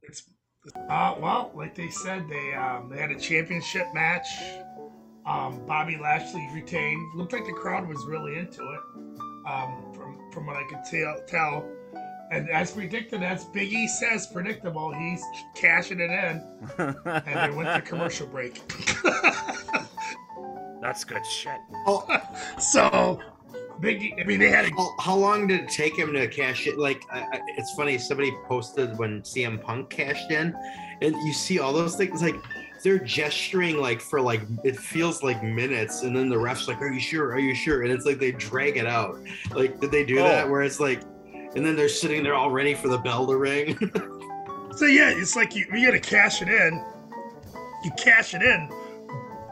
[0.88, 4.26] Uh, well, like they said, they um, they had a championship match.
[5.26, 7.02] Um, Bobby Lashley retained.
[7.16, 8.80] Looked like the crowd was really into it.
[9.46, 9.92] Um,
[10.34, 11.20] from what I could tell.
[11.26, 11.68] tell.
[12.34, 15.22] And as predicted, as Big E says, predictable, he's
[15.54, 16.42] cashing it in.
[16.78, 18.60] and they went to commercial break.
[20.82, 21.58] That's good shit.
[21.86, 22.04] Oh.
[22.58, 23.20] so,
[23.78, 24.64] Big E, I mean, they had.
[24.64, 26.76] A, how, how, long did it take him to cash it?
[26.76, 27.22] Like, uh,
[27.56, 30.56] it's funny, somebody posted when CM Punk cashed in,
[31.02, 32.34] and you see all those things like
[32.82, 36.92] they're gesturing like for like it feels like minutes and then the ref's like are
[36.92, 39.18] you sure are you sure and it's like they drag it out
[39.52, 40.24] like did they do oh.
[40.24, 41.00] that where it's like
[41.56, 43.76] and then they're sitting there all ready for the bell to ring
[44.76, 46.84] so yeah it's like you, you gotta cash it in
[47.84, 48.68] you cash it in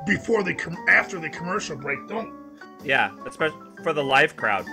[0.06, 2.32] before the com- after the commercial break don't
[2.84, 4.66] yeah especially for the live crowd.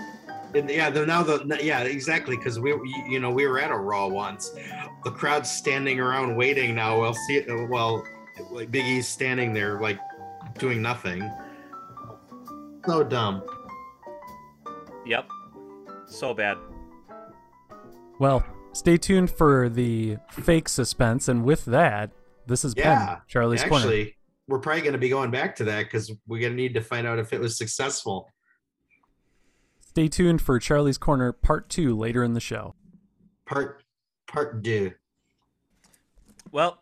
[0.55, 2.71] And yeah, they're now the yeah exactly because we
[3.07, 4.51] you know we were at a Raw once.
[5.03, 6.99] The crowd's standing around waiting now.
[6.99, 7.69] We'll see it.
[7.69, 8.03] Well,
[8.51, 9.99] like Big E's standing there like
[10.57, 11.29] doing nothing.
[12.85, 13.43] So dumb.
[15.05, 15.27] Yep.
[16.07, 16.57] So bad.
[18.19, 22.11] Well, stay tuned for the fake suspense, and with that,
[22.45, 23.77] this is Yeah, been Charlie's Corner.
[23.77, 24.15] Actually,
[24.47, 26.81] we're probably going to be going back to that because we're going to need to
[26.81, 28.29] find out if it was successful.
[29.79, 32.75] Stay tuned for Charlie's Corner Part Two later in the show.
[33.45, 33.83] Part
[34.27, 34.91] part two.
[36.51, 36.81] Well,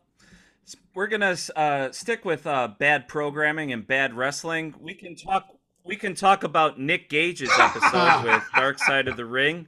[0.93, 4.73] we're gonna uh, stick with uh, bad programming and bad wrestling.
[4.79, 5.45] We can talk.
[5.85, 9.67] We can talk about Nick Gage's episode with Dark Side of the Ring.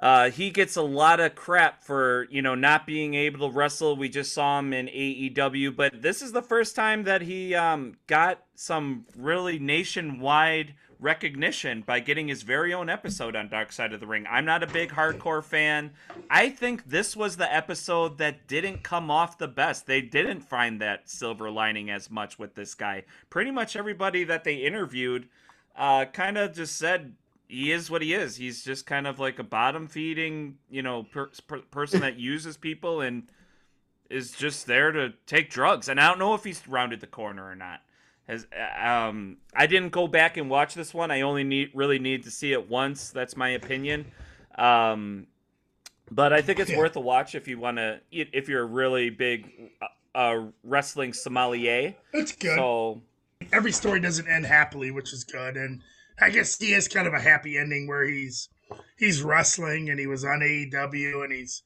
[0.00, 3.96] Uh, he gets a lot of crap for you know not being able to wrestle.
[3.96, 7.96] We just saw him in AEW, but this is the first time that he um,
[8.06, 14.00] got some really nationwide recognition by getting his very own episode on Dark Side of
[14.00, 14.26] the Ring.
[14.28, 15.92] I'm not a big hardcore fan.
[16.28, 19.86] I think this was the episode that didn't come off the best.
[19.86, 23.04] They didn't find that silver lining as much with this guy.
[23.30, 25.28] Pretty much everybody that they interviewed
[25.76, 27.14] uh, kind of just said
[27.48, 28.36] he is what he is.
[28.36, 32.56] He's just kind of like a bottom feeding, you know, per- per- person that uses
[32.56, 33.24] people and
[34.10, 35.88] is just there to take drugs.
[35.88, 37.80] And I don't know if he's rounded the corner or not.
[38.28, 38.46] Has
[38.78, 41.10] um, I didn't go back and watch this one.
[41.10, 43.08] I only need really need to see it once.
[43.10, 44.04] That's my opinion.
[44.58, 45.26] Um,
[46.10, 46.78] but I think it's Yeah.
[46.78, 48.00] worth a watch if you want to.
[48.10, 51.94] If you're a really big uh, uh, wrestling sommelier.
[52.12, 52.56] It's good.
[52.56, 53.00] So
[53.52, 55.56] Every story doesn't end happily, which is good.
[55.56, 55.80] And
[56.20, 58.48] I guess he has kind of a happy ending where he's
[58.96, 61.62] he's wrestling and he was on AEW and he's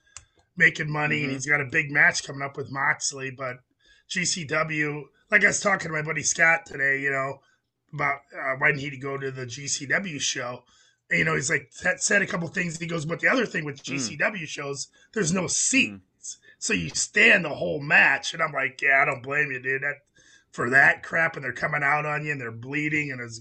[0.57, 1.25] making money Mhm.
[1.25, 3.31] and he's got a big match coming up with Moxley.
[3.31, 3.59] But
[4.11, 7.41] GCW, like I was talking to my buddy Scott today, you know,
[7.95, 10.65] about uh, why didn't he go to the GCW show?
[11.11, 12.79] And, you know, he's like that said a couple things.
[12.79, 17.45] He goes, but the other thing with GCW shows, there's no seats, so you stand
[17.45, 18.33] the whole match.
[18.35, 19.83] And I'm like, yeah, I don't blame you, dude.
[19.83, 19.97] That
[20.53, 23.41] for that crap, and they're coming out on you and they're bleeding and there's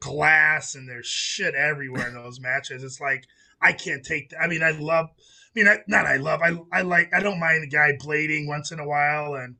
[0.00, 2.84] glass and there's shit everywhere in those matches.
[2.84, 3.24] It's like
[3.60, 4.30] I can't take.
[4.30, 4.42] that.
[4.42, 5.06] I mean, I love.
[5.10, 6.40] I mean, I, not I love.
[6.42, 7.12] I I like.
[7.12, 9.56] I don't mind the guy blading once in a while, and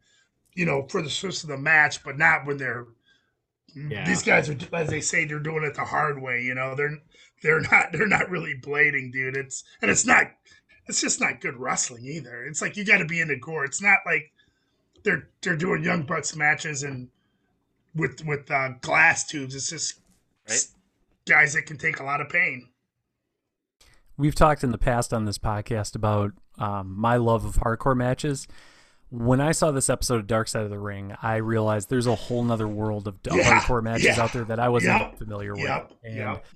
[0.55, 2.87] you know, for the source of the match, but not when they're.
[3.75, 4.07] Yeah.
[4.07, 6.43] These guys are, as they say, they're doing it the hard way.
[6.43, 6.99] You know, they're
[7.43, 9.37] they're not they're not really blading, dude.
[9.37, 10.27] It's and it's not.
[10.87, 12.45] It's just not good wrestling either.
[12.45, 13.65] It's like you got to be in the gore.
[13.65, 14.33] It's not like
[15.05, 17.09] they're they're doing young bucks matches and
[17.95, 19.55] with with uh, glass tubes.
[19.55, 20.01] It's just
[20.49, 20.67] Right.
[21.27, 22.69] guys that can take a lot of pain.
[24.17, 28.49] We've talked in the past on this podcast about um, my love of hardcore matches.
[29.11, 32.15] When I saw this episode of Dark Side of the Ring, I realized there's a
[32.15, 35.55] whole nother world of Yeah, hardcore matches yeah, out there that I wasn't yep, familiar
[35.55, 35.63] with.
[35.63, 36.47] yep, and yep.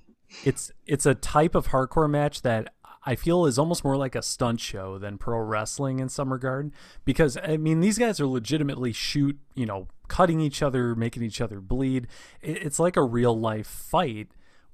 [0.44, 4.22] it's it's a type of hardcore match that I feel is almost more like a
[4.22, 6.72] stunt show than pro wrestling in some regard.
[7.04, 11.40] Because I mean, these guys are legitimately shoot, you know, cutting each other, making each
[11.40, 12.06] other bleed.
[12.40, 14.28] It's like a real life fight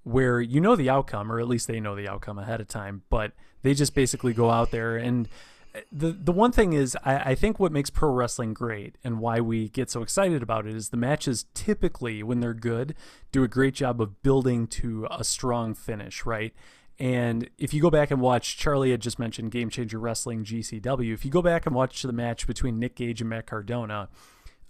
[0.04, 3.02] where you know the outcome, or at least they know the outcome ahead of time,
[3.10, 5.28] but they just basically go out there and
[5.74, 9.20] uh, the the one thing is I, I think what makes pro wrestling great and
[9.20, 12.94] why we get so excited about it is the matches typically when they're good
[13.32, 16.54] do a great job of building to a strong finish right
[16.98, 21.12] and if you go back and watch charlie had just mentioned game changer wrestling gcw
[21.12, 24.08] if you go back and watch the match between nick gage and matt cardona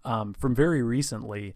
[0.04, 1.54] um, from very recently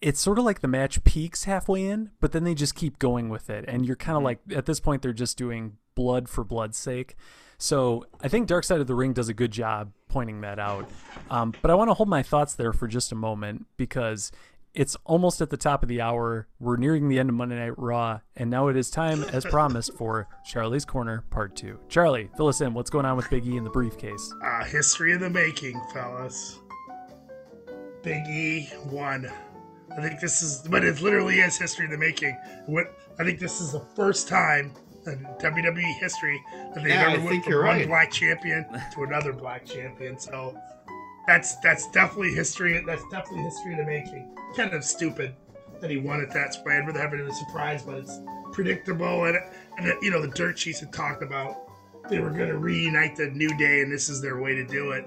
[0.00, 3.28] it's sort of like the match peaks halfway in, but then they just keep going
[3.28, 3.64] with it.
[3.66, 7.16] And you're kind of like, at this point, they're just doing blood for blood's sake.
[7.58, 10.88] So I think Dark Side of the Ring does a good job pointing that out.
[11.30, 14.30] Um, but I want to hold my thoughts there for just a moment because
[14.76, 16.46] it's almost at the top of the hour.
[16.60, 19.94] We're nearing the end of Monday Night Raw, and now it is time, as promised,
[19.94, 21.80] for Charlie's Corner Part 2.
[21.88, 22.74] Charlie, fill us in.
[22.74, 24.32] What's going on with Big E and the briefcase?
[24.44, 26.58] Uh, history of the making, fellas.
[28.02, 29.28] Big E won.
[29.96, 32.36] I think this is, but it literally is history of the making.
[32.66, 34.74] What I think this is the first time
[35.06, 36.38] in WWE history
[36.74, 37.86] that they've Yeah, ever went from you're one right.
[37.86, 40.18] black champion to another black champion.
[40.18, 40.54] So
[41.26, 42.82] that's that's definitely history.
[42.86, 44.35] That's definitely history of the making.
[44.56, 45.34] Kind of stupid
[45.80, 46.78] that he won at that way.
[46.78, 48.18] I'd rather have it as a surprise, but it's
[48.52, 49.24] predictable.
[49.26, 49.38] And
[49.76, 51.66] and you know the dirt sheets had talked about
[52.08, 54.92] they were going to reunite the New Day, and this is their way to do
[54.92, 55.06] it.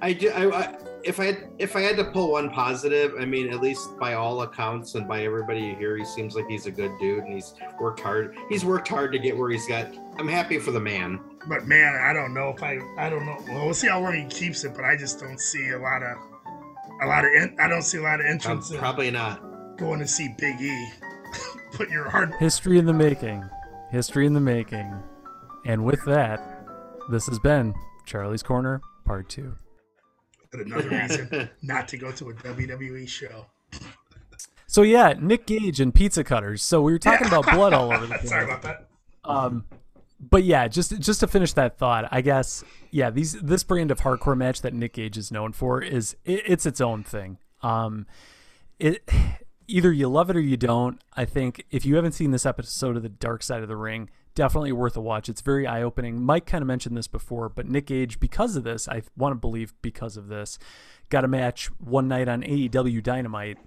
[0.00, 0.30] I do.
[0.30, 3.60] I, I, if I had, if I had to pull one positive, I mean, at
[3.60, 6.92] least by all accounts and by everybody you hear, he seems like he's a good
[7.00, 8.36] dude and he's worked hard.
[8.48, 9.86] He's worked hard to get where he's got.
[10.18, 11.20] I'm happy for the man.
[11.48, 13.38] But man, I don't know if I, I don't know.
[13.48, 14.74] Well, we'll see how long he keeps it.
[14.74, 16.16] But I just don't see a lot of,
[17.02, 17.32] a lot of.
[17.32, 19.40] In, I don't see a lot of Um, probably not.
[19.76, 20.88] going to see Big E.
[21.72, 22.34] Put your hard.
[22.38, 23.44] History in the making.
[23.90, 24.92] History in the making.
[25.66, 26.64] And with that,
[27.10, 27.74] this has been
[28.06, 29.54] Charlie's Corner, Part 2.
[30.52, 33.46] Another reason not to go to a WWE show.
[34.66, 36.62] So yeah, Nick Gage and pizza cutters.
[36.62, 38.28] So we were talking about blood all over the place.
[38.28, 38.88] Sorry about that.
[39.24, 39.64] Um,
[40.20, 44.00] but yeah, just just to finish that thought, I guess yeah, these this brand of
[44.00, 47.38] hardcore match that Nick Gage is known for is it, it's its own thing.
[47.62, 48.06] Um,
[48.78, 49.08] it
[49.68, 51.00] either you love it or you don't.
[51.14, 54.10] I think if you haven't seen this episode of the Dark Side of the Ring,
[54.34, 55.28] definitely worth a watch.
[55.28, 56.22] It's very eye opening.
[56.22, 59.36] Mike kind of mentioned this before, but Nick Gage, because of this, I want to
[59.36, 60.58] believe because of this,
[61.10, 63.58] got a match one night on AEW Dynamite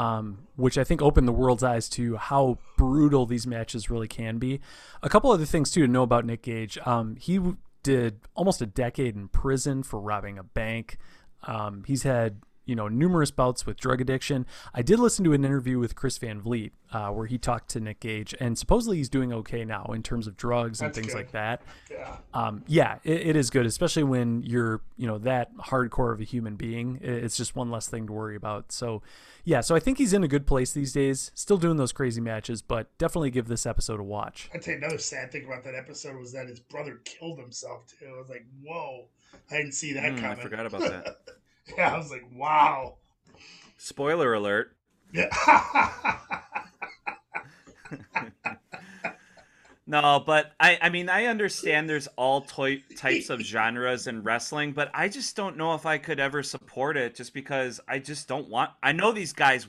[0.00, 4.38] um, which I think opened the world's eyes to how brutal these matches really can
[4.38, 4.58] be.
[5.02, 6.78] A couple other things too to know about Nick Gage.
[6.86, 7.38] Um, he
[7.82, 10.96] did almost a decade in prison for robbing a bank.
[11.42, 12.40] Um, he's had
[12.70, 14.46] you know numerous bouts with drug addiction.
[14.72, 17.80] I did listen to an interview with Chris Van Vliet uh, where he talked to
[17.80, 21.12] Nick Gage, and supposedly he's doing okay now in terms of drugs and That's things
[21.12, 21.18] good.
[21.18, 21.62] like that.
[21.90, 22.16] Yeah.
[22.32, 26.24] Um, yeah, it, it is good, especially when you're you know that hardcore of a
[26.24, 27.00] human being.
[27.02, 28.70] It's just one less thing to worry about.
[28.70, 29.02] So
[29.44, 31.32] yeah, so I think he's in a good place these days.
[31.34, 34.48] Still doing those crazy matches, but definitely give this episode a watch.
[34.54, 38.06] I'd say another sad thing about that episode was that his brother killed himself too.
[38.14, 39.06] I was like, whoa,
[39.50, 41.16] I didn't see that Hmm, I forgot about that.
[41.78, 42.96] yeah, I was like, wow.
[43.76, 44.76] Spoiler alert.
[45.12, 45.28] Yeah.
[49.90, 54.70] No, but I, I mean, I understand there's all toi- types of genres in wrestling,
[54.70, 58.28] but I just don't know if I could ever support it just because I just
[58.28, 58.70] don't want.
[58.84, 59.66] I know these guys,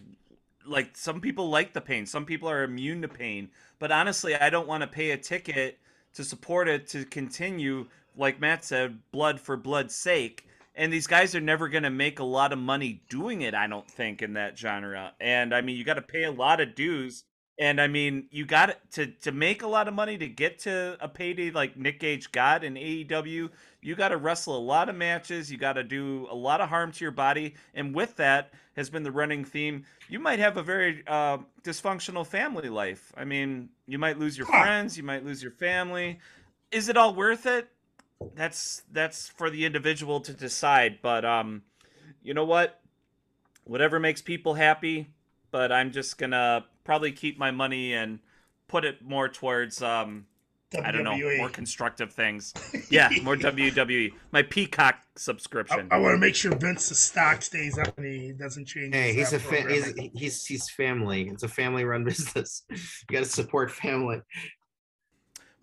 [0.64, 3.50] like, some people like the pain, some people are immune to pain,
[3.80, 5.80] but honestly, I don't want to pay a ticket
[6.14, 10.46] to support it to continue, like Matt said, blood for blood's sake.
[10.82, 13.68] And these guys are never going to make a lot of money doing it, I
[13.68, 15.14] don't think, in that genre.
[15.20, 17.24] And I mean, you got to pay a lot of dues.
[17.60, 20.98] And I mean, you got to to make a lot of money to get to
[21.00, 23.52] a payday like Nick Gage got in AEW.
[23.84, 25.52] You got to wrestle a lot of matches.
[25.52, 27.54] You got to do a lot of harm to your body.
[27.76, 29.86] And with that has been the running theme.
[30.10, 33.14] You might have a very uh, dysfunctional family life.
[33.16, 34.98] I mean, you might lose your friends.
[34.98, 36.18] You might lose your family.
[36.72, 37.70] Is it all worth it?
[38.36, 41.00] That's that's for the individual to decide.
[41.02, 41.64] But um,
[42.22, 42.80] you know what?
[43.64, 45.08] Whatever makes people happy.
[45.52, 48.20] But I'm just gonna probably keep my money and
[48.68, 50.26] put it more towards um
[50.82, 52.54] I don't know more constructive things.
[52.90, 54.12] Yeah, more WWE.
[54.34, 55.88] My Peacock subscription.
[55.92, 58.94] I want to make sure Vince's stock stays up and he doesn't change.
[58.94, 61.30] Hey, he's uh, a fa- he's, he's he's family.
[61.30, 62.64] It's a family run business.
[62.70, 62.78] You
[63.10, 64.20] got to support family.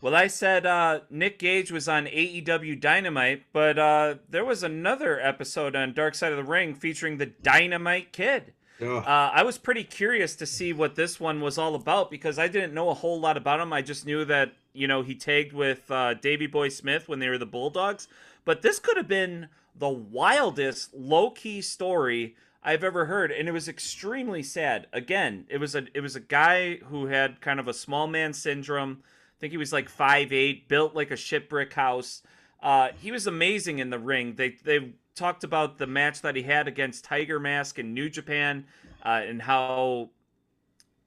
[0.01, 5.20] Well, I said uh, Nick Gage was on AEW Dynamite, but uh, there was another
[5.20, 8.53] episode on Dark Side of the Ring featuring the Dynamite Kid.
[8.99, 12.46] Uh, I was pretty curious to see what this one was all about because I
[12.46, 13.72] didn't know a whole lot about him.
[13.72, 17.28] I just knew that you know he tagged with uh, Davy Boy Smith when they
[17.28, 18.07] were the Bulldogs,
[18.44, 23.53] but this could have been the wildest low key story I've ever heard, and it
[23.53, 24.86] was extremely sad.
[24.92, 28.32] Again, it was a it was a guy who had kind of a small man
[28.32, 29.03] syndrome.
[29.41, 32.22] Think he was like five eight, built like a shit brick house.
[32.62, 34.34] Uh, he was amazing in the ring.
[34.34, 38.66] They they talked about the match that he had against Tiger Mask in New Japan,
[39.05, 40.11] uh, and how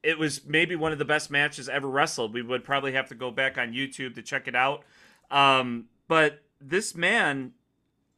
[0.02, 2.32] it was maybe one of the best matches ever wrestled.
[2.32, 4.84] We would probably have to go back on YouTube to check it out.
[5.30, 7.52] Um, but this man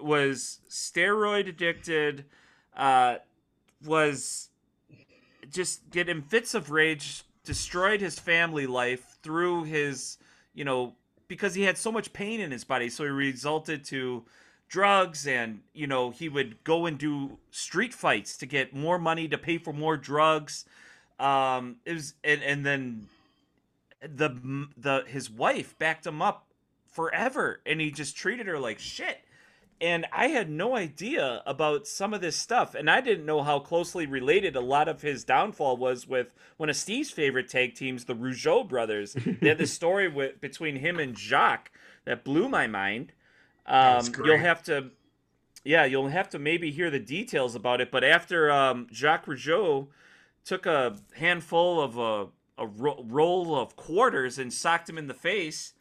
[0.01, 2.25] was steroid addicted,
[2.77, 3.17] uh,
[3.85, 4.49] was
[5.51, 10.18] just getting fits of rage, destroyed his family life through his,
[10.55, 10.95] you know,
[11.27, 12.89] because he had so much pain in his body.
[12.89, 14.25] So he resulted to
[14.68, 19.27] drugs and, you know, he would go and do street fights to get more money
[19.29, 20.66] to pay for more drugs.
[21.18, 23.09] Um, it was, and, and then
[24.01, 26.47] the, the, his wife backed him up
[26.87, 29.24] forever and he just treated her like shit
[29.81, 33.59] and I had no idea about some of this stuff, and I didn't know how
[33.59, 38.05] closely related a lot of his downfall was with one of Steve's favorite tag teams,
[38.05, 39.14] the Rougeau brothers.
[39.14, 41.70] they had this story with between him and Jacques
[42.05, 43.12] that blew my mind.
[43.66, 44.91] That's Um, you'll have to,
[45.64, 47.91] yeah, you'll have to maybe hear the details about it.
[47.91, 49.89] But after um, Jacques Rougeau
[50.45, 52.27] took a handful of a,
[52.62, 55.75] a ro- roll of quarters and socked him in the face,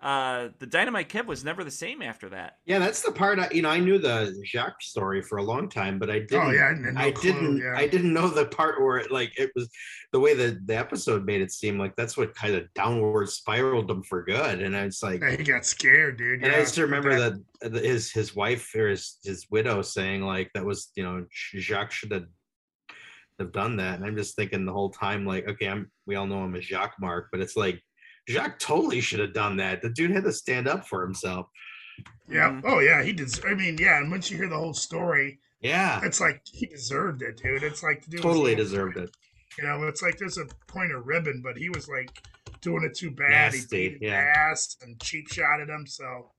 [0.00, 2.58] uh, the Dynamite Kid was never the same after that.
[2.66, 3.40] Yeah, that's the part.
[3.40, 6.34] I, you know, I knew the Jacques story for a long time, but I didn't.
[6.46, 7.56] Oh, yeah, I no I clue, didn't.
[7.58, 7.74] yeah.
[7.76, 9.68] I didn't know the part where it like it was
[10.12, 13.90] the way that the episode made it seem like that's what kind of downward spiraled
[13.90, 14.62] him for good.
[14.62, 16.42] And I was like, Yeah, he got scared, dude.
[16.44, 16.60] and I yeah.
[16.60, 20.64] used to remember that uh, his his wife or his his widow saying like that
[20.64, 22.26] was you know Jacques should have
[23.40, 23.96] have done that.
[23.98, 26.64] And I'm just thinking the whole time, like, okay, I'm we all know him as
[26.64, 27.82] Jacques Mark, but it's like
[28.28, 29.82] Jacques totally should have done that.
[29.82, 31.48] The dude had to stand up for himself.
[32.28, 32.50] Yeah.
[32.50, 32.62] Mhm.
[32.64, 33.28] Oh yeah, he did.
[33.46, 33.98] I mean, yeah.
[33.98, 37.62] And once you hear the whole story, Yeah, it's like he deserved it, dude.
[37.62, 39.16] It's like the dude totally going deserved for it.
[39.58, 42.10] You know, it's like there's a point of ribbon, but he was like
[42.60, 43.30] doing it too bad.
[43.30, 44.32] Nasty, he beat his yeah.
[44.36, 45.86] ass and cheap shot at him.
[45.86, 46.30] So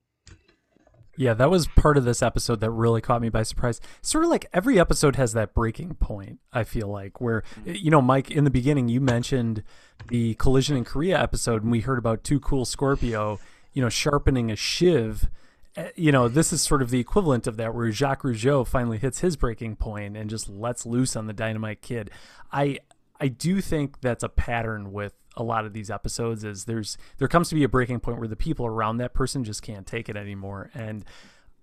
[1.19, 3.81] Yeah, that was part of this episode that really caught me by surprise.
[4.01, 8.01] Sort of like every episode has that breaking point, I feel like, where, you know,
[8.01, 9.63] Mike, in the beginning, you mentioned
[10.07, 13.37] the Collision in Korea episode, and we heard about Too Cold Scorpio,
[13.73, 15.29] you know, sharpening a shiv.
[15.75, 18.97] Uh, You know, this is sort of the equivalent of that, where Jacques Rougeau finally
[18.97, 22.11] hits his breaking point and just lets loose on the Dynamite Kid.
[22.53, 22.79] I
[23.19, 27.27] I do think that's a pattern with a lot of these episodes is there's there
[27.27, 30.09] comes to be a breaking point where the people around that person just can't take
[30.09, 30.69] it anymore.
[30.73, 31.05] And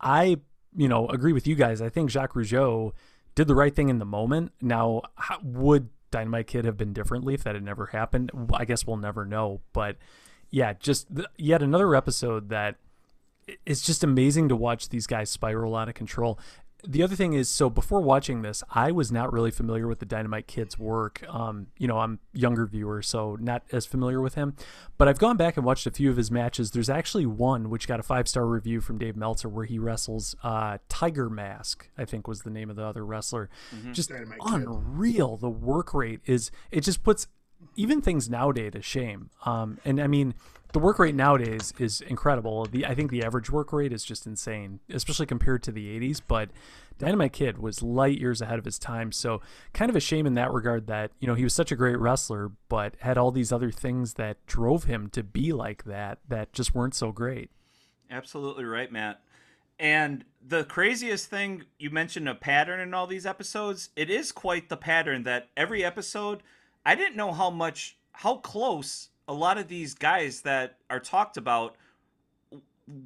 [0.01, 0.39] i
[0.77, 1.81] you know agree with you guys.
[1.81, 2.93] I think jacques rougeau
[3.35, 4.53] did the right thing in the moment.
[4.61, 8.31] Now how, would dynamite kid have been differently if that had never happened?
[8.55, 9.61] I guess we'll never know.
[9.73, 9.97] But
[10.51, 12.77] yeah just th- yet another episode that
[13.65, 16.39] it's just amazing to watch these guys spiral out of control
[16.87, 20.07] the other thing is so before watching this i was not really familiar with the
[20.07, 21.23] dynamite kid's work.
[21.29, 24.55] Um, you know i'm younger viewer so not as familiar with him.
[24.99, 26.71] But i've gone back and watched a few of his matches.
[26.71, 30.35] There's actually one which got a five star review from dave meltzer where he wrestles
[30.43, 33.51] uh, tiger mask i think was the name of the other wrestler.
[33.93, 34.55] Just Dynamite Kid.
[34.55, 35.37] unreal.
[35.37, 37.27] The work rate is it just puts
[37.75, 39.31] even things nowadays to shame.
[39.45, 40.35] Um, and i mean
[40.77, 42.67] the work rate nowadays is incredible.
[42.67, 46.21] The I think the average work rate is just insane, especially compared to the 80s.
[46.29, 46.51] But
[46.99, 49.41] Dynamite Kid was light years ahead of his time, so
[49.73, 51.99] kind of a shame in that regard that you know he was such a great
[51.99, 56.53] wrestler, but had all these other things that drove him to be like that that
[56.53, 57.51] just weren't so great.
[58.11, 59.23] Absolutely right, Matt.
[59.79, 63.89] And the craziest thing you mentioned a pattern in all these episodes.
[63.97, 66.43] It is quite the pattern that every episode,
[66.85, 71.37] I didn't know how much, how close a lot of these guys that are talked
[71.37, 71.77] about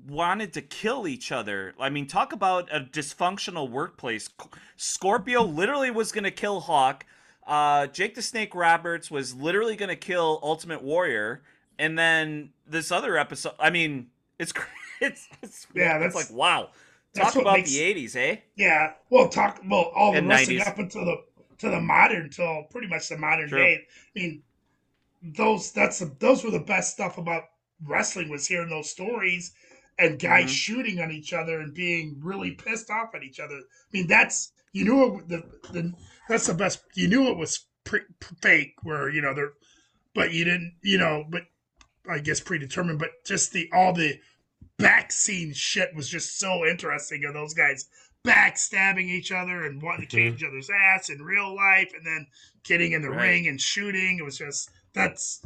[0.09, 1.75] wanted to kill each other.
[1.81, 4.29] I mean, talk about a dysfunctional workplace.
[4.77, 7.07] Scorpio literally was going to kill Hawk.
[7.47, 11.43] Uh, Jake the Snake Roberts was literally going to kill Ultimate Warrior.
[11.79, 14.09] And then this other episode, I mean,
[14.39, 14.53] it's
[15.01, 16.71] it's, it's Yeah, it's that's- like wow.
[17.16, 18.37] Talk about makes- the '80s, eh?
[18.55, 18.93] yeah.
[19.11, 19.61] Well, talk.
[19.68, 20.68] Well, all the wrestling 90s.
[20.68, 21.16] up until the
[21.59, 23.59] to the modern, till pretty much the modern Sure.
[23.59, 23.81] day.
[24.16, 24.43] I mean,
[25.23, 27.45] those that's the, those were the best stuff about
[27.87, 29.53] wrestling was hearing those stories
[29.99, 30.55] and guys Mhm.
[30.55, 33.57] shooting on each other and being really pissed off at each other.
[33.57, 33.62] I
[33.93, 35.93] mean, that's you knew it, the the
[36.29, 36.83] that's the best.
[36.95, 38.01] You knew it was pre,
[38.41, 39.53] fake, where you know they're,
[40.14, 41.43] but you didn't, you know, but
[42.09, 42.99] I guess predetermined.
[42.99, 44.18] But just the all the
[44.79, 47.87] back scene shit was just so interesting of those guys
[48.25, 52.27] backstabbing each other and wanting to kick each other's ass in real life, and then
[52.64, 53.29] getting in the Right.
[53.29, 54.18] ring and shooting.
[54.18, 55.45] It was just that's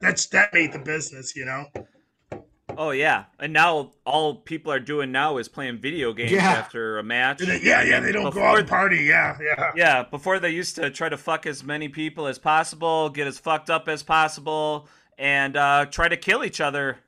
[0.00, 1.66] that's that made the business, you know.
[2.78, 6.50] Oh yeah, and now all people are doing now is playing video games Yeah.
[6.52, 7.38] after a match.
[7.38, 8.98] They- yeah, yeah, they don't go out and party.
[9.04, 9.72] Yeah, yeah.
[9.76, 13.38] Yeah, before they used to try to fuck as many people as possible, get as
[13.38, 16.98] fucked up as possible, and uh, try to kill each other.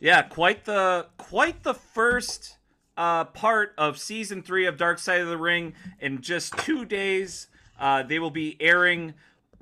[0.00, 2.58] Yeah, quite the quite the first
[2.98, 5.72] uh, part of season three of Dark Side of the Ring.
[5.98, 7.46] In just two days,
[7.80, 9.14] uh, they will be airing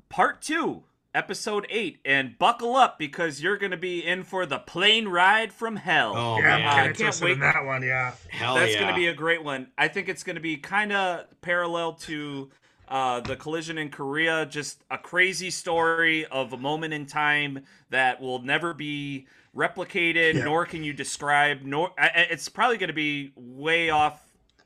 [0.09, 0.83] part two,
[1.15, 5.77] episode eight, and buckle up because you're gonna be in for the plane ride from
[5.77, 6.13] hell.
[6.15, 7.31] Oh Yeah, I'm man, I can't wait.
[7.31, 7.81] in that one.
[7.81, 8.79] Yeah, hell That's yeah!
[8.81, 9.67] going to be a great one.
[9.77, 12.49] I think it's going to be kind of parallel to
[12.87, 18.21] uh, the collision in Korea, just a crazy story of a moment in time that
[18.21, 20.43] will never be replicated, Yeah.
[20.43, 21.61] nor can you describe.
[21.63, 24.21] Nor I- I- it's probably going to be way off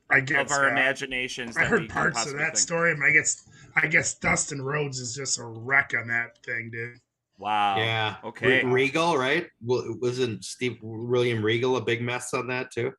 [0.09, 0.51] I guess.
[0.51, 0.71] of our yeah.
[0.71, 1.57] imaginations.
[1.57, 2.57] I than we heard parts of that think.
[2.57, 6.69] story, and I guess I guess Dustin Rhodes is just a wreck on that thing,
[6.71, 6.99] dude.
[7.37, 7.77] Wow.
[7.77, 8.15] yeah.
[8.23, 8.65] Okay.
[8.65, 9.47] Regal, right?
[9.63, 12.91] Well, wasn't Steve William Regal a big mess on that too?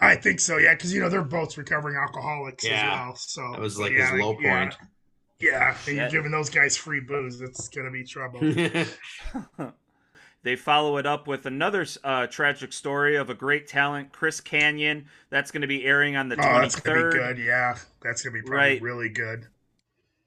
[0.00, 2.74] I think so, yeah, because you know they're both recovering alcoholics Yeah.
[2.74, 3.16] as well.
[3.16, 4.74] So it was like yeah, his low point.
[5.38, 7.40] Yeah, and you're giving those guys free booze.
[7.40, 8.40] It's gonna be trouble.
[10.46, 15.06] They follow it up with another uh, tragic story of a great talent, Chris Kanyon.
[15.28, 16.60] That's going to be airing on the oh, 23rd.
[16.60, 17.38] that's gonna be good.
[17.38, 18.80] Yeah, that's gonna be probably Right.
[18.80, 19.48] really good.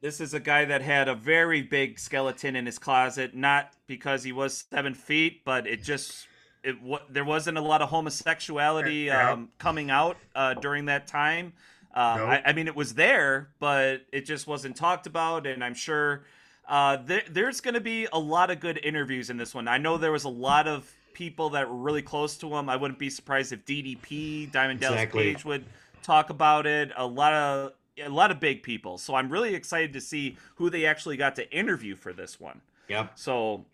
[0.01, 4.25] This is a guy that had a very big skeleton in his closet, not because
[4.25, 6.27] he was seven feet, but it just
[6.65, 6.75] it
[7.09, 9.31] there wasn't a lot of homosexuality Yeah.
[9.31, 11.53] um, coming out uh, during that time.
[11.93, 12.29] Uh, Nope.
[12.29, 16.25] I, I mean, it was there, but it just wasn't talked about, and I'm sure
[16.69, 19.67] uh, there, there's going to be a lot of good interviews in this one.
[19.67, 22.69] I know there was a lot of people that were really close to him.
[22.69, 25.23] I wouldn't be surprised if DDP, Diamond Exactly.
[25.23, 25.65] Dallas Page, would
[26.03, 26.91] talk about it.
[26.95, 28.97] A lot of a lot of big people.
[28.97, 32.61] So I'm really excited to see who they actually got to interview for this one.
[32.87, 33.11] Yep.
[33.15, 33.65] So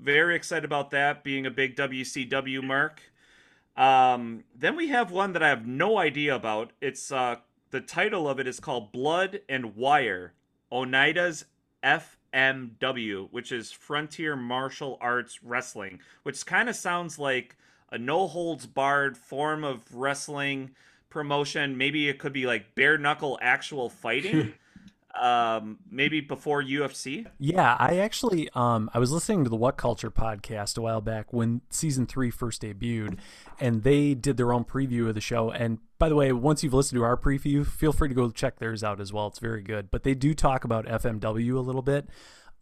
[0.00, 3.00] very excited about that being a big WCW mark.
[3.76, 6.72] Um, then we have one that I have no idea about.
[6.80, 7.36] It's uh,
[7.70, 10.34] the title of it is called Blood and Wire,
[10.70, 11.46] Onita's
[12.34, 17.56] FMW, which is Frontier Martial Arts Wrestling, which kind of sounds like
[17.90, 20.70] a no holds barred form of wrestling
[21.10, 21.78] promotion.
[21.78, 24.54] Maybe it could be like bare knuckle actual fighting.
[25.20, 27.26] um maybe before UFC.
[27.38, 31.32] Yeah, I actually um I was listening to the What Culture podcast a while back
[31.32, 33.18] when season 3 first debuted
[33.60, 36.74] and they did their own preview of the show and by the way, once you've
[36.74, 39.28] listened to our preview, feel free to go check theirs out as well.
[39.28, 39.90] It's very good.
[39.90, 42.08] But they do talk about FMW a little bit.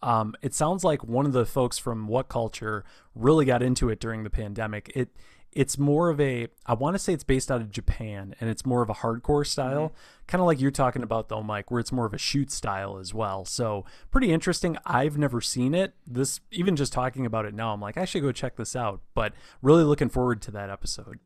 [0.01, 2.85] Um, it sounds like one of the folks from What Culture
[3.15, 4.93] really got into it during the pandemic.
[4.95, 5.11] It
[5.53, 8.65] it's more of a I want to say it's based out of Japan and it's
[8.65, 10.27] more of a hardcore style, mm-hmm.
[10.27, 12.99] kind of like you're talking about though, Mike, where it's more of a shoot style
[12.99, 13.45] as well.
[13.45, 14.77] So pretty interesting.
[14.87, 15.95] I've never seen it.
[16.07, 19.01] This even just talking about it now, I'm like I should go check this out.
[19.15, 21.19] But really looking forward to that episode.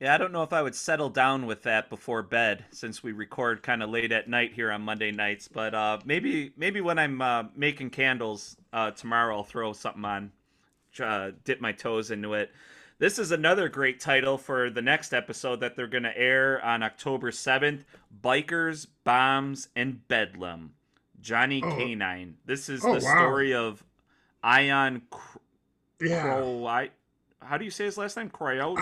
[0.00, 3.12] Yeah, I don't know if I would settle down with that before bed since we
[3.12, 5.46] record kind of late at night here on Monday nights.
[5.46, 10.32] But uh, maybe maybe when I'm uh, making candles uh, tomorrow, I'll throw something on,
[11.04, 12.50] uh, dip my toes into it.
[13.00, 16.82] This is another great title for the next episode that they're going to air on
[16.82, 17.84] October 7th
[18.22, 20.74] Bikers, Bombs, and Bedlam.
[21.18, 21.74] Johnny oh.
[21.74, 22.36] Canine.
[22.44, 23.14] This is oh, the wow.
[23.14, 23.82] story of
[24.42, 25.38] Ion Cr-
[26.02, 26.22] yeah.
[26.24, 26.66] Crow.
[26.66, 26.90] I,
[27.40, 28.28] how do you say his last name?
[28.28, 28.76] Cryo?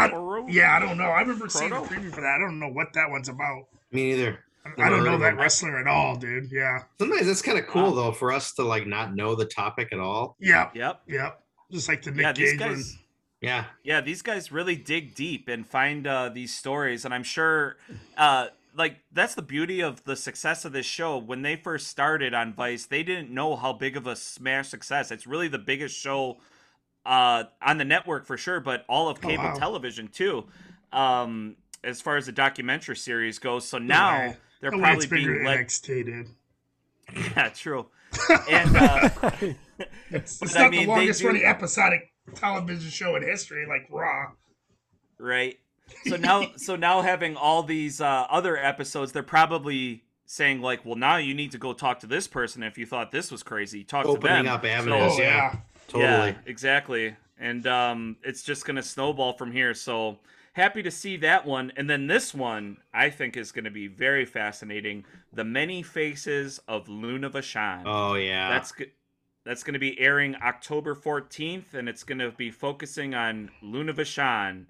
[0.50, 1.04] Yeah, I don't know.
[1.04, 2.34] I remember seeing a preview for that.
[2.34, 3.68] I don't know what that one's about.
[3.92, 4.40] Me neither.
[4.78, 6.50] I don't know that wrestler at all, dude.
[6.50, 6.82] Yeah.
[6.98, 10.00] Sometimes that's kind of cool though for us to like not know the topic at
[10.00, 10.34] all.
[10.40, 10.70] Yeah.
[10.74, 11.02] Yep.
[11.06, 11.40] Yep.
[11.70, 13.04] Just like the Nick yeah, Gage guys, one.
[13.40, 13.66] Yeah.
[13.84, 17.76] Yeah, these guys really dig deep and find uh, these stories, and I'm sure,
[18.16, 21.18] uh, like that's the beauty of the success of this show.
[21.18, 25.10] When they first started on Vice, they didn't know how big of a smash success.
[25.10, 26.38] It's really the biggest show
[27.06, 29.54] uh, on the network for sure, but all of oh, cable oh, wow.
[29.54, 30.44] television too,
[30.92, 33.66] um, as far as the documentary series goes.
[33.66, 34.34] So now yeah.
[34.60, 35.66] they're the probably being led.
[35.66, 36.28] NXT, dude.
[37.34, 37.86] Yeah, true.
[38.50, 39.08] and uh,
[40.10, 44.32] it's, it's not I mean, the longest running episodic television show in history, like Raw.
[45.18, 45.58] Right.
[46.06, 50.96] So now, so now having all these uh, other episodes, they're probably saying like, well,
[50.96, 53.82] now you need to go talk to this person if you thought this was crazy.
[53.84, 54.46] Talk Opening to them.
[54.46, 55.16] Opening up avenues.
[55.16, 55.56] So, yeah.
[55.88, 56.04] Totally.
[56.04, 57.16] Yeah, exactly.
[57.38, 59.72] And um, it's just going to snowball from here.
[59.72, 60.18] So
[60.52, 61.72] happy to see that one.
[61.76, 65.04] And then this one, I think, is going to be very fascinating.
[65.32, 67.84] The Many Faces of Luna Vachon.
[67.86, 68.50] Oh, yeah.
[68.50, 68.90] That's good.
[69.48, 73.94] That's going to be airing October 14th, and it's going to be focusing on Luna
[73.94, 74.66] Vachon.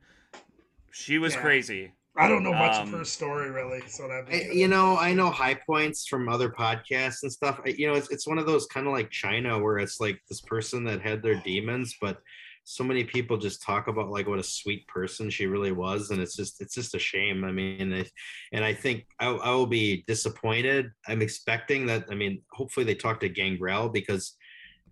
[0.92, 1.40] She was yeah.
[1.40, 1.92] crazy.
[2.16, 5.12] I don't know much um, of her story really, so that I, you know, I
[5.14, 7.60] know high points from other podcasts and stuff.
[7.66, 10.20] I, you know, it's it's one of those kind of like Chyna where it's like
[10.28, 12.20] this person that had their demons, but
[12.62, 16.20] so many people just talk about like what a sweet person she really was, and
[16.20, 17.42] it's just it's just a shame.
[17.42, 18.12] I mean, it,
[18.52, 20.92] and I think I, I will be disappointed.
[21.08, 22.04] I'm expecting that.
[22.12, 24.36] I mean, hopefully they talk to Gangrel because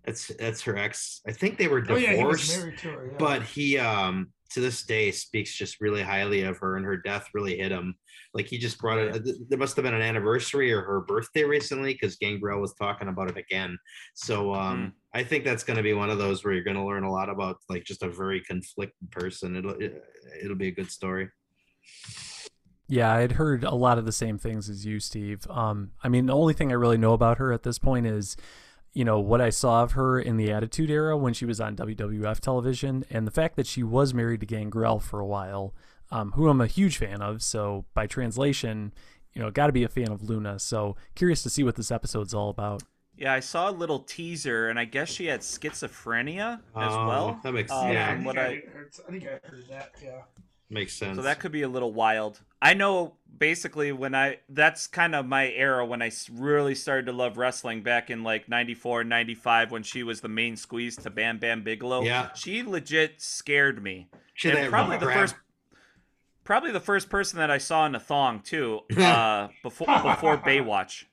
[0.07, 1.21] that's that's her ex.
[1.27, 3.17] I think they were divorced, oh, yeah, he her, yeah.
[3.19, 7.27] but he um to this day speaks just really highly of her and her death
[7.33, 7.93] really hit him
[8.33, 11.91] like he just brought it there must have been an anniversary or her birthday recently
[11.91, 13.77] because gangrel was talking about it again
[14.15, 15.19] so um mm.
[15.19, 17.11] i think that's going to be one of those where you're going to learn a
[17.11, 20.01] lot about like just a very conflicted person it'll it,
[20.41, 21.27] it'll be a good story
[22.89, 25.45] yeah, I'd heard a lot of the same things as you, Steve.
[25.49, 28.37] Um, I mean, the only thing I really know about her at this point is
[28.97, 31.75] you know what I saw of her in the Attitude Era when she was on
[31.75, 35.75] WWF television, and the fact that she was married to Gangrel for a while,
[36.09, 37.43] um, who I'm a huge fan of.
[37.43, 38.91] So by translation,
[39.33, 40.57] you know, got to be a fan of Luna.
[40.57, 42.81] So curious to see what this episode's all about.
[43.15, 47.39] Yeah, I saw a little teaser, and I guess she had schizophrenia as oh, well.
[47.43, 47.93] That makes sense.
[47.93, 48.63] yeah, I think I, I,
[49.07, 49.91] I think I heard that.
[50.03, 50.21] Yeah.
[50.69, 51.15] Makes sense.
[51.15, 52.41] So that could be a little wild.
[52.61, 57.13] I know basically when I that's kind of my era when I really started to
[57.13, 61.37] love wrestling back in like 94 95 when she was the main squeeze to Bam
[61.37, 62.03] Bam Bigelow.
[62.03, 62.33] Yeah.
[62.33, 64.09] She legit scared me.
[64.33, 65.19] She and probably the grab.
[65.19, 65.35] first
[66.43, 71.05] probably the first person that I saw in a thong too uh before before Baywatch.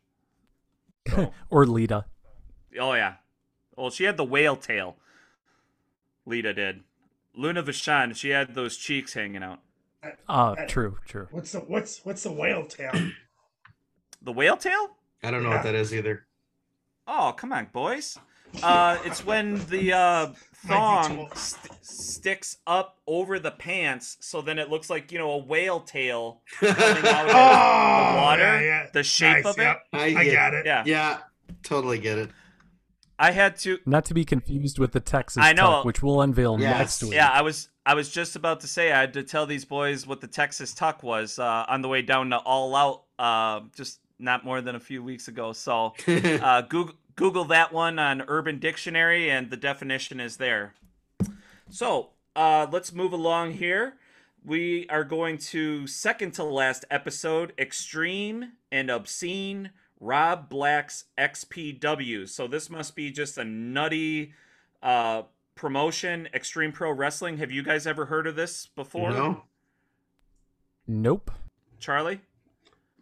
[1.08, 1.32] So.
[1.50, 2.06] or Lita.
[2.80, 3.14] Oh yeah.
[3.76, 4.96] Well, she had the whale tail.
[6.26, 6.82] Lita did.
[7.36, 9.60] Luna Vachon, she had those cheeks hanging out.
[10.28, 11.28] Oh, uh, true, true.
[11.30, 12.92] What's the what's what's the whale tail?
[14.22, 14.96] the whale tail?
[15.22, 15.56] I don't know yeah.
[15.56, 16.26] what that is either.
[17.06, 18.18] Oh, come on, boys.
[18.62, 20.32] Uh, it's when the uh,
[20.66, 25.38] thong st- sticks up over the pants, so then it looks like you know a
[25.38, 27.04] whale tail coming out of
[27.34, 28.42] Oh, the water.
[28.42, 28.86] yeah, yeah.
[28.92, 29.62] The shape Nice, of it.
[29.62, 29.82] yep.
[29.92, 30.66] I, I get- got it.
[30.66, 30.82] Yeah.
[30.86, 31.18] Yeah,
[31.62, 32.30] totally get it.
[33.24, 33.78] I had to.
[33.86, 35.62] Not to be confused with the Texas I know.
[35.66, 36.78] tuck, which we'll unveil Yes.
[36.78, 37.12] next week.
[37.14, 37.68] Yeah, I was.
[37.86, 40.72] I was just about to say I had to tell these boys what the Texas
[40.72, 44.74] Tuck was uh, on the way down to All Out, uh, just not more than
[44.74, 45.52] a few weeks ago.
[45.52, 50.74] So uh, Google Google that one on Urban Dictionary, and the definition is there.
[51.70, 53.94] So uh, let's move along here.
[54.44, 59.70] We are going to second to last episode, extreme and obscene.
[60.00, 62.28] Rob Black's XPW.
[62.28, 64.32] So this must be just a nutty
[64.82, 65.22] uh,
[65.54, 66.28] promotion.
[66.34, 67.38] Extreme Pro Wrestling.
[67.38, 69.10] Have you guys ever heard of this before?
[69.10, 69.42] No,
[70.86, 71.30] Nope.
[71.78, 72.20] Charlie.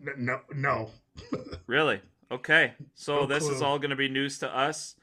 [0.06, 0.90] N- No, no.
[1.66, 2.00] Really?
[2.30, 2.72] Okay.
[2.94, 4.94] So No this is all going to be news to us.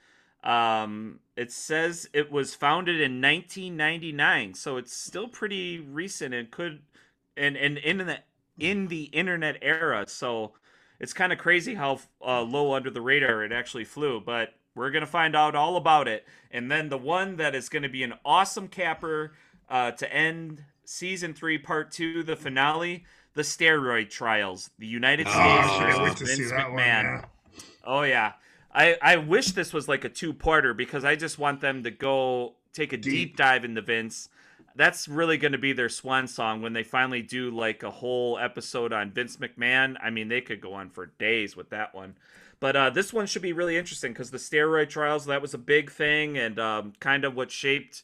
[0.44, 6.80] Um, it says it was founded in 1999, so it's still pretty recent and could
[7.36, 8.20] and and in the
[8.58, 10.06] in the internet era.
[10.08, 10.54] So
[11.00, 14.92] it's kind of crazy how uh, low under the radar it actually flew, but we're
[14.92, 16.26] gonna find out all about it.
[16.52, 19.34] And then the one that is going to be an awesome capper
[19.70, 25.32] uh, to end season three, part two, the finale, the steroid trials, the United Oh,
[25.32, 26.72] States versus to see Vince McMahon.
[26.72, 26.76] one.
[26.78, 27.22] Yeah.
[27.84, 28.34] Oh yeah.
[28.74, 32.56] I I wish this was like a two-parter because I just want them to go
[32.74, 33.38] take a deep, Deep.
[33.38, 34.30] dive into Vince.
[34.76, 38.38] That's really going to be their swan song when they finally do like a whole
[38.38, 39.96] episode on Vince McMahon.
[40.02, 42.16] I mean, they could go on for days with that one.
[42.60, 45.58] But uh, this one should be really interesting because the steroid trials that was a
[45.58, 48.04] big thing and um, kind of what shaped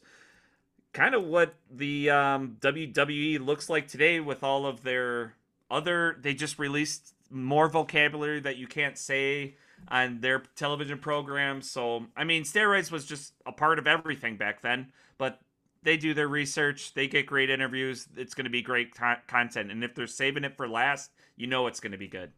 [0.93, 5.33] kind of what the um, WWE looks like today with all of their
[5.69, 6.17] other.
[6.21, 9.55] They just released more vocabulary that you can't say
[9.89, 11.69] on their television programs.
[11.69, 14.93] So I mean, steroids was just a part of everything back then.
[15.17, 15.41] But
[15.85, 16.93] they do their research.
[16.93, 18.07] They get great interviews.
[18.17, 19.71] It's going to be great co- content.
[19.71, 22.31] And if they're saving it for last, you know it's going to be good.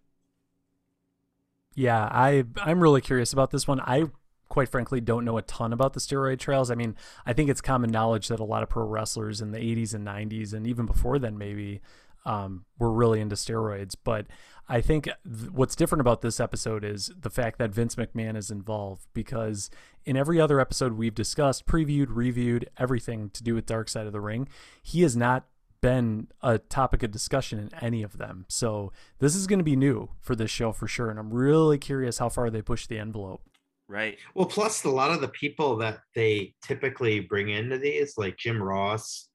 [1.73, 3.79] Yeah, I I'm really curious about this one.
[3.79, 4.05] I
[4.49, 6.69] quite frankly don't know a ton about the steroid trials.
[6.69, 6.95] I mean,
[7.25, 10.05] I think it's common knowledge that a lot of pro wrestlers in the 80s and
[10.05, 11.81] 90s and even before then maybe
[12.25, 13.95] um, were really into steroids.
[14.03, 14.27] But
[14.69, 18.51] I think th- what's different about this episode is the fact that Vince McMahon is
[18.51, 19.69] involved because
[20.05, 24.13] in every other episode we've discussed, previewed, reviewed, everything to do with Dark Side of
[24.13, 24.47] the Ring,
[24.81, 25.45] he has not
[25.79, 28.45] been a topic of discussion in any of them.
[28.49, 31.09] So this is going to be new for this show for sure.
[31.09, 33.41] And I'm really curious how far they push the envelope.
[33.87, 34.17] Right.
[34.35, 38.61] Well, plus a lot of the people that they typically bring into these, like Jim
[38.61, 39.29] Ross,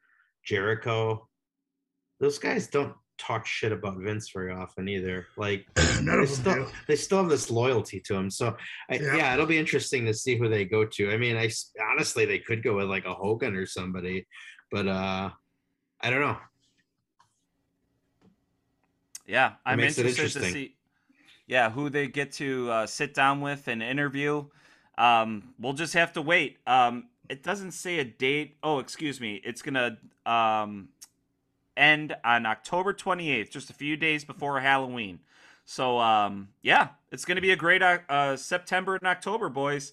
[0.45, 1.27] Jericho,
[2.21, 5.27] those guys don't talk shit about Vince very often either.
[5.37, 5.67] Like
[6.03, 6.67] None they of them still do.
[6.89, 8.31] they still have this loyalty to him.
[8.31, 8.57] So
[8.91, 9.17] I, Yeah.
[9.17, 9.35] yeah.
[9.35, 11.13] it'll be interesting to see who they go to.
[11.13, 11.51] I mean, I
[11.93, 14.27] honestly they could go with like a Hogan or somebody,
[14.71, 15.31] but uh
[16.01, 16.37] I don't know.
[19.27, 20.75] Yeah, I'm makes it interested to see.
[21.47, 24.47] Yeah, who they get to uh, sit down with and interview.
[24.99, 26.59] Um, we'll just have to wait.
[26.67, 28.57] Um, it doesn't say a date.
[28.63, 29.41] Oh, excuse me.
[29.45, 30.89] It's gonna um,
[31.77, 35.21] end on October 28th, just a few days before Halloween.
[35.65, 39.93] So um, yeah, it's gonna be a great uh, uh, September and October, boys.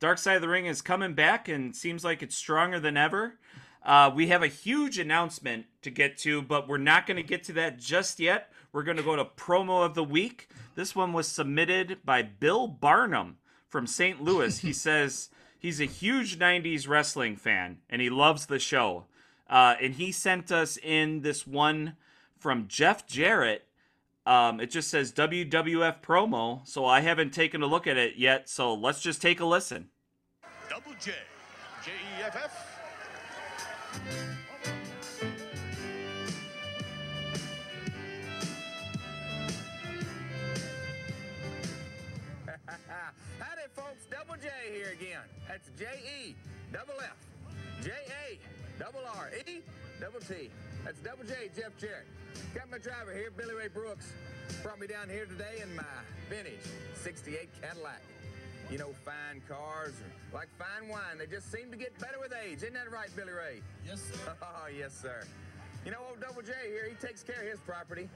[0.00, 3.38] Dark Side of the Ring is coming back and seems like it's stronger than ever.
[3.84, 7.44] Uh, we have a huge announcement to get to, but we're not going to get
[7.44, 8.50] to that just yet.
[8.72, 10.48] We're going to go to promo of the week.
[10.74, 13.36] This one was submitted by Bill Barnum
[13.68, 14.22] from St.
[14.22, 14.58] Louis.
[14.58, 19.04] he says he's a huge 90s wrestling fan and he loves the show.
[19.48, 21.96] Uh, and he sent us in this one
[22.38, 23.66] from Jeff Jarrett.
[24.26, 28.48] Um, it just says WWF promo, so I haven't taken a look at it yet.
[28.48, 29.88] So let's just take a listen.
[30.70, 31.12] Double J.
[31.84, 32.70] J E F F.
[43.38, 44.06] Howdy, folks.
[44.10, 45.20] Double J here again.
[45.48, 46.34] That's J E,
[46.72, 47.16] double F,
[47.82, 48.38] J A,
[48.78, 49.60] double R, E,
[50.00, 50.50] double T.
[50.84, 52.06] That's Double J, Jeff Jarrett.
[52.54, 54.12] Got my driver here, Billy Ray Brooks.
[54.62, 55.82] Brought me down here today in my
[56.28, 56.60] vintage
[56.94, 58.02] 68 Cadillac.
[58.70, 61.18] You know, fine cars are like fine wine.
[61.18, 62.58] They just seem to get better with age.
[62.58, 63.60] Isn't that right, Billy Ray?
[63.86, 64.32] Yes, sir.
[64.42, 65.24] Oh, yes, sir.
[65.84, 68.08] You know, old Double J here, he takes care of his property,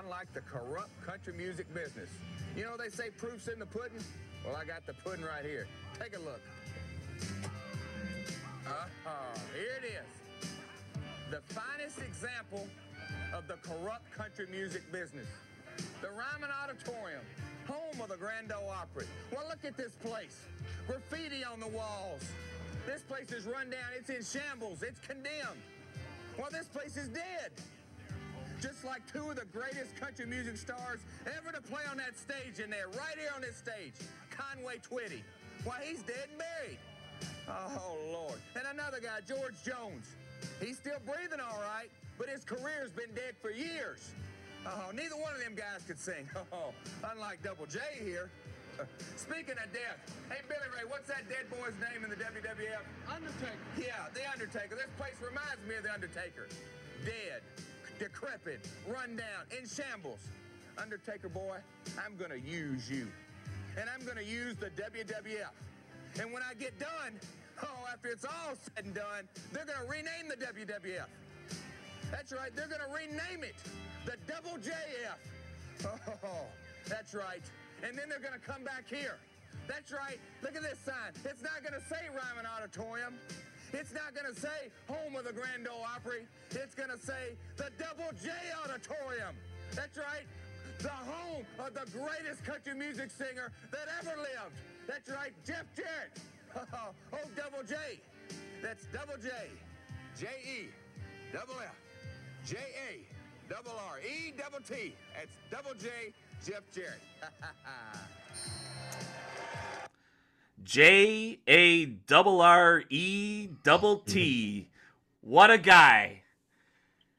[0.00, 2.10] unlike the corrupt country music business.
[2.56, 4.00] You know, they say proof's in the pudding.
[4.46, 5.66] Well, I got the pudding right here.
[5.98, 6.40] Take a look.
[9.06, 10.48] Oh, here it is.
[11.30, 12.66] The finest example
[13.34, 15.26] of the corrupt country music business.
[16.00, 17.22] The Ryman Auditorium,
[17.66, 19.06] home of the Grand Ole Opry.
[19.30, 20.46] Well, look at this place.
[20.86, 22.22] Graffiti on the walls.
[22.86, 23.92] This place is run down.
[23.96, 24.82] It's in shambles.
[24.82, 25.62] It's condemned.
[26.38, 27.52] Well, this place is dead.
[28.60, 32.62] Just like two of the greatest country music stars ever to play on that stage
[32.62, 33.94] in there, right here on this stage,
[34.30, 35.22] Conway Twitty.
[35.64, 36.78] Why, he's dead and buried.
[37.52, 38.38] Oh, Lord.
[38.56, 40.06] And another guy, George Jones.
[40.60, 44.12] He's still breathing all right, but his career's been dead for years.
[44.66, 46.28] Oh, neither one of them guys could sing.
[46.52, 46.72] Oh,
[47.12, 48.30] unlike Double J here.
[49.16, 50.00] Speaking of death,
[50.30, 52.84] hey Billy Ray, what's that dead boy's name in the WWF?
[53.08, 53.58] Undertaker.
[53.76, 54.76] Yeah, the Undertaker.
[54.76, 56.48] This place reminds me of the Undertaker.
[57.04, 57.42] Dead,
[57.98, 60.20] decrepit, run down, in shambles.
[60.78, 61.58] Undertaker boy,
[62.02, 63.08] I'm gonna use you.
[63.78, 65.52] And I'm gonna use the WWF.
[66.20, 67.18] And when I get done,
[67.62, 71.06] oh, after it's all said and done, they're gonna rename the WWF.
[72.10, 73.56] That's right, they're gonna rename it
[74.04, 75.18] the Double JF.
[76.24, 76.46] Oh,
[76.88, 77.42] that's right.
[77.82, 79.18] And then they're gonna come back here.
[79.66, 80.18] That's right.
[80.42, 81.10] Look at this sign.
[81.24, 83.14] It's not gonna say Ryman Auditorium.
[83.72, 86.26] It's not gonna say home of the Grand Ole Opry.
[86.50, 88.30] It's gonna say the Double J
[88.62, 89.34] Auditorium.
[89.74, 90.26] That's right.
[90.78, 94.54] The home of the greatest country music singer that ever lived.
[94.86, 96.18] That's right, Jeff Jarrett.
[97.14, 97.76] Oh, Double J.
[98.62, 99.28] That's Double J.
[100.18, 100.68] J E.
[101.32, 101.74] Double F.
[102.46, 103.52] J A.
[103.52, 103.98] Double R.
[104.00, 104.32] E.
[104.36, 104.94] Double T.
[105.14, 105.88] That's Double J.
[106.44, 107.00] Jeff Jarrett.
[110.64, 114.68] J A double R E double T.
[114.68, 115.30] Mm-hmm.
[115.30, 116.22] What a guy.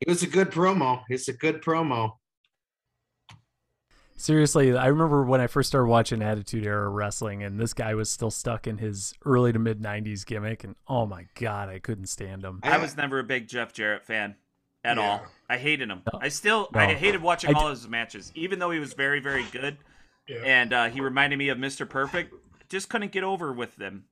[0.01, 1.03] It was a good promo.
[1.09, 2.13] It's a good promo.
[4.15, 8.09] Seriously, I remember when I first started watching Attitude Era Wrestling, and this guy was
[8.09, 12.05] still stuck in his early to mid 90s gimmick, and oh my God, I couldn't
[12.07, 12.59] stand him.
[12.63, 14.35] I was never a big Jeff Jarrett fan
[14.83, 15.03] at Yeah.
[15.03, 15.25] all.
[15.49, 16.03] I hated him.
[16.21, 16.79] I still No.
[16.79, 19.77] I hated watching I d- all his matches, even though he was very very good,
[20.27, 20.37] Yeah.
[20.45, 21.89] and uh, he reminded me of Mr.
[21.89, 22.33] Perfect.
[22.69, 24.05] Just couldn't get over with them.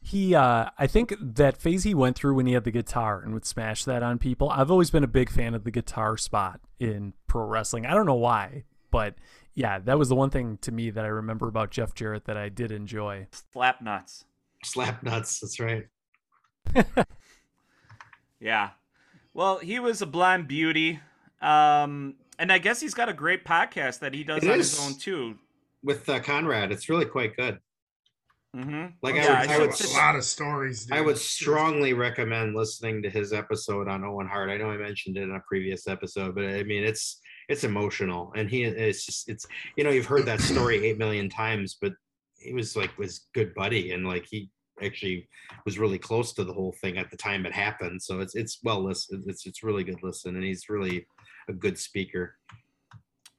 [0.00, 3.34] He, uh, I think that phase he went through when he had the guitar and
[3.34, 4.48] would smash that on people.
[4.50, 7.86] I've always been a big fan of the guitar spot in pro wrestling.
[7.86, 9.14] I don't know why, but
[9.54, 12.36] yeah, that was the one thing to me that I remember about Jeff Jarrett that
[12.36, 13.26] I did enjoy.
[13.52, 14.24] Slap nuts.
[14.64, 15.40] Slap nuts.
[15.40, 15.86] That's right.
[18.40, 18.70] Yeah.
[19.34, 21.00] Well, he was a blonde beauty.
[21.40, 24.76] Um, and I guess he's got a great podcast that he does It on is.
[24.76, 25.38] his own too.
[25.82, 27.58] With uh, Conrad, it's really quite good.
[28.54, 28.86] Mm-hmm.
[29.02, 30.88] Like Yeah, I I would, I should would, a lot of stories.
[30.90, 34.48] I would strongly recommend listening to his episode on Owen Hart.
[34.48, 38.32] I know I mentioned it in a previous episode, but I mean it's it's emotional,
[38.34, 41.92] and he it's just it's you know you've heard that story eight million times, but
[42.38, 44.50] he was like was good buddy, and like he
[44.82, 45.28] actually
[45.64, 48.02] was really close to the whole thing at the time it happened.
[48.02, 49.24] So it's it's well listened.
[49.26, 51.06] It's it's really good listen, and he's really
[51.48, 52.36] a good speaker.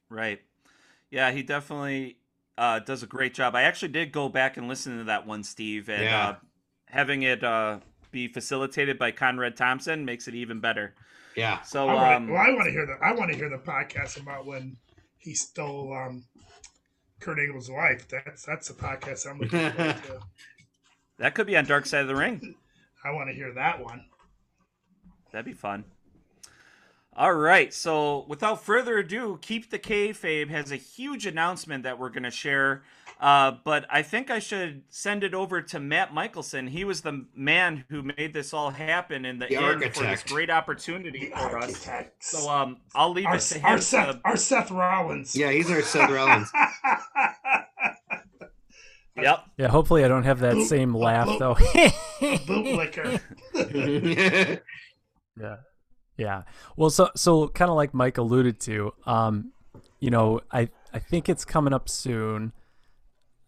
[0.08, 0.40] Right.
[1.10, 2.18] Yeah, he definitely
[2.56, 3.54] uh, does a great job.
[3.54, 6.28] I actually did go back and listen to that one, Steve, and Yeah.
[6.28, 6.34] uh,
[6.86, 7.80] having it uh,
[8.10, 10.94] be facilitated by Conrad Thompson makes it even better.
[11.38, 11.62] Yeah.
[11.62, 13.58] So, I wanna, um, well, I want to hear the I want to hear the
[13.58, 14.76] podcast about when
[15.18, 16.24] he stole um,
[17.20, 18.08] Kurt Angle's wife.
[18.08, 20.20] That's that's the podcast I'm looking forward to.
[21.18, 22.56] that could be on Dark Side of the Ring.
[23.04, 24.04] I want to hear that one.
[25.30, 25.84] That'd be fun.
[27.14, 27.72] All right.
[27.72, 32.32] So, without further ado, Keep the Kayfabe has a huge announcement that we're going to
[32.32, 32.82] share.
[33.20, 36.68] Uh, but I think I should send it over to Matt Michelson.
[36.68, 40.22] He was the man who made this all happen in the, The end for this
[40.22, 41.88] great opportunity The for us.
[42.20, 43.80] So, um, I'll leave our, it to our.
[43.80, 45.34] Seth to- our Seth Rollins.
[45.34, 46.48] Yeah, he's our Seth Rollins.
[49.16, 49.40] yep.
[49.56, 51.38] Yeah, hopefully I don't have that Boop, same laugh boop.
[51.40, 51.54] though.
[53.56, 54.60] Bootlicker.
[55.40, 55.56] Yeah.
[56.16, 56.42] Yeah.
[56.76, 59.52] Well, so so kind of like Mike alluded to, um,
[60.00, 62.52] you know, I I think it's coming up soon.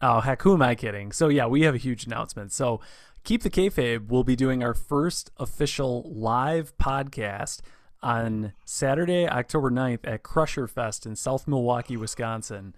[0.03, 1.13] Oh heck, who am I kidding?
[1.13, 2.53] So yeah, we have a huge announcement.
[2.53, 2.81] So
[3.25, 4.09] keep the kayfabe.
[4.09, 7.61] We'll be doing our first official live podcast
[8.03, 12.75] on Saturday, October 9th at Crusher Fest in South Milwaukee, Wisconsin.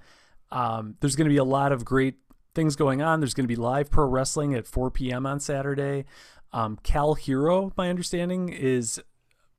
[0.50, 2.16] Um, there's going to be a lot of great
[2.54, 3.20] things going on.
[3.20, 5.24] There's going to be live pro wrestling at 4 p.m.
[5.24, 6.04] on Saturday.
[6.52, 9.00] Um, Cal Hero, my understanding, is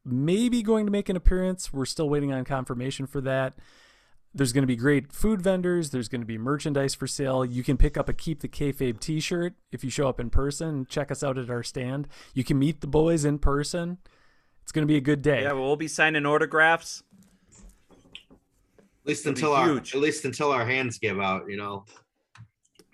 [0.06, 1.74] maybe going to make an appearance.
[1.74, 3.54] We're still waiting on confirmation for that.
[4.36, 5.92] There's going to be great food vendors.
[5.92, 7.46] There's going to be merchandise for sale.
[7.46, 10.88] You can pick up a Keep the Kayfabe t-shirt if you show up in person.
[10.90, 12.08] Check us out at our stand.
[12.34, 14.00] You can meet the boys in person.
[14.64, 15.44] It's going to be a good day.
[15.44, 17.04] Yeah, we'll be signing autographs.
[18.32, 19.94] At least It'll until our huge.
[19.94, 21.86] at least until our hands give out, you know.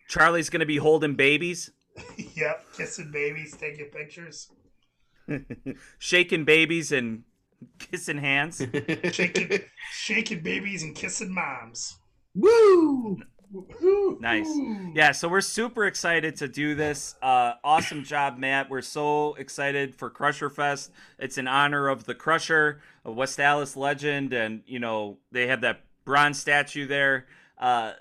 [0.09, 1.71] Charlie's going to be holding babies,
[2.35, 4.49] yep, kissing babies, taking pictures.
[5.99, 7.23] shaking babies, and
[7.79, 8.61] kissing hands.
[9.11, 9.59] shaking,
[9.91, 11.97] shaking babies and kissing moms.
[12.35, 13.17] Woo!
[14.19, 14.47] Nice.
[14.93, 17.15] Yeah, so we're super excited to do this.
[17.21, 18.69] Uh, awesome job, Matt.
[18.69, 20.91] We're so excited for Crusher Fest.
[21.17, 25.61] It's in honor of the Crusher, a West Allis legend, and you know they have
[25.61, 27.25] that bronze statue there.
[27.57, 27.93] Uh,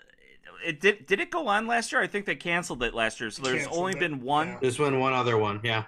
[0.65, 2.03] it did did it go on last year?
[2.03, 4.49] I think they canceled it last year, so there's only it, been one.
[4.49, 4.59] yeah.
[4.61, 5.61] There's been one other one.
[5.65, 5.85] Yeah.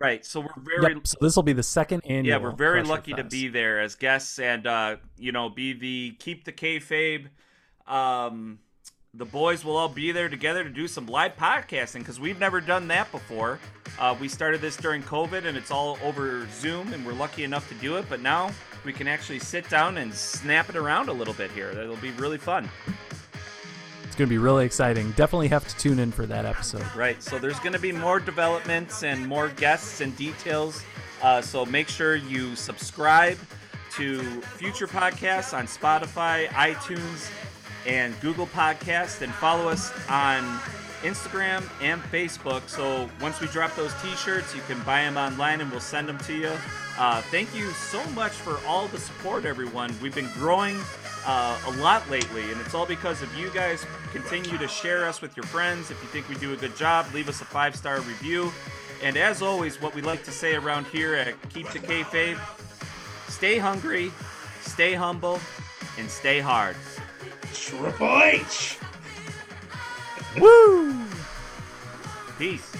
[0.00, 0.24] Right.
[0.24, 2.26] So we're very Yep, so this will be the second annual.
[2.26, 5.74] yeah, we're very Crusher lucky to be there as guests and uh, you know be
[5.74, 7.26] the keep the kayfabe.
[7.86, 8.60] Um,
[9.12, 12.60] the boys will all be there together to do some live podcasting because we've never
[12.60, 13.58] done that before.
[13.98, 17.68] Uh, we started this during COVID and it's all over Zoom, and we're lucky enough
[17.68, 18.06] to do it.
[18.08, 18.52] But now
[18.84, 21.74] we can actually sit down and snap it around a little bit here.
[21.74, 22.70] That'll be really fun.
[24.20, 25.12] Going to be really exciting.
[25.12, 26.84] Definitely have to tune in for that episode.
[26.94, 27.22] Right.
[27.22, 30.84] So there's going to be more developments and more guests and details.
[31.22, 33.38] Uh, so make sure you subscribe
[33.92, 34.20] to
[34.58, 37.30] future podcasts on Spotify, iTunes,
[37.86, 40.42] and Google Podcast, and follow us on
[41.00, 42.68] Instagram and Facebook.
[42.68, 46.18] So once we drop those T-shirts, you can buy them online, and we'll send them
[46.18, 46.52] to you.
[46.98, 49.94] Uh, thank you so much for all the support, everyone.
[50.02, 50.78] We've been growing
[51.26, 53.84] uh, a lot lately, and it's all because of you guys.
[54.12, 55.90] Continue to share us with your friends.
[55.90, 58.52] If you think we do a good job, leave us a five star review.
[59.02, 62.38] And as always, what we like to say around here at Keep the Kayfabe
[63.28, 64.12] stay hungry,
[64.60, 65.38] stay humble,
[65.98, 66.76] and stay hard.
[67.54, 68.78] Triple H.
[70.38, 71.04] Woo!
[72.38, 72.74] Peace.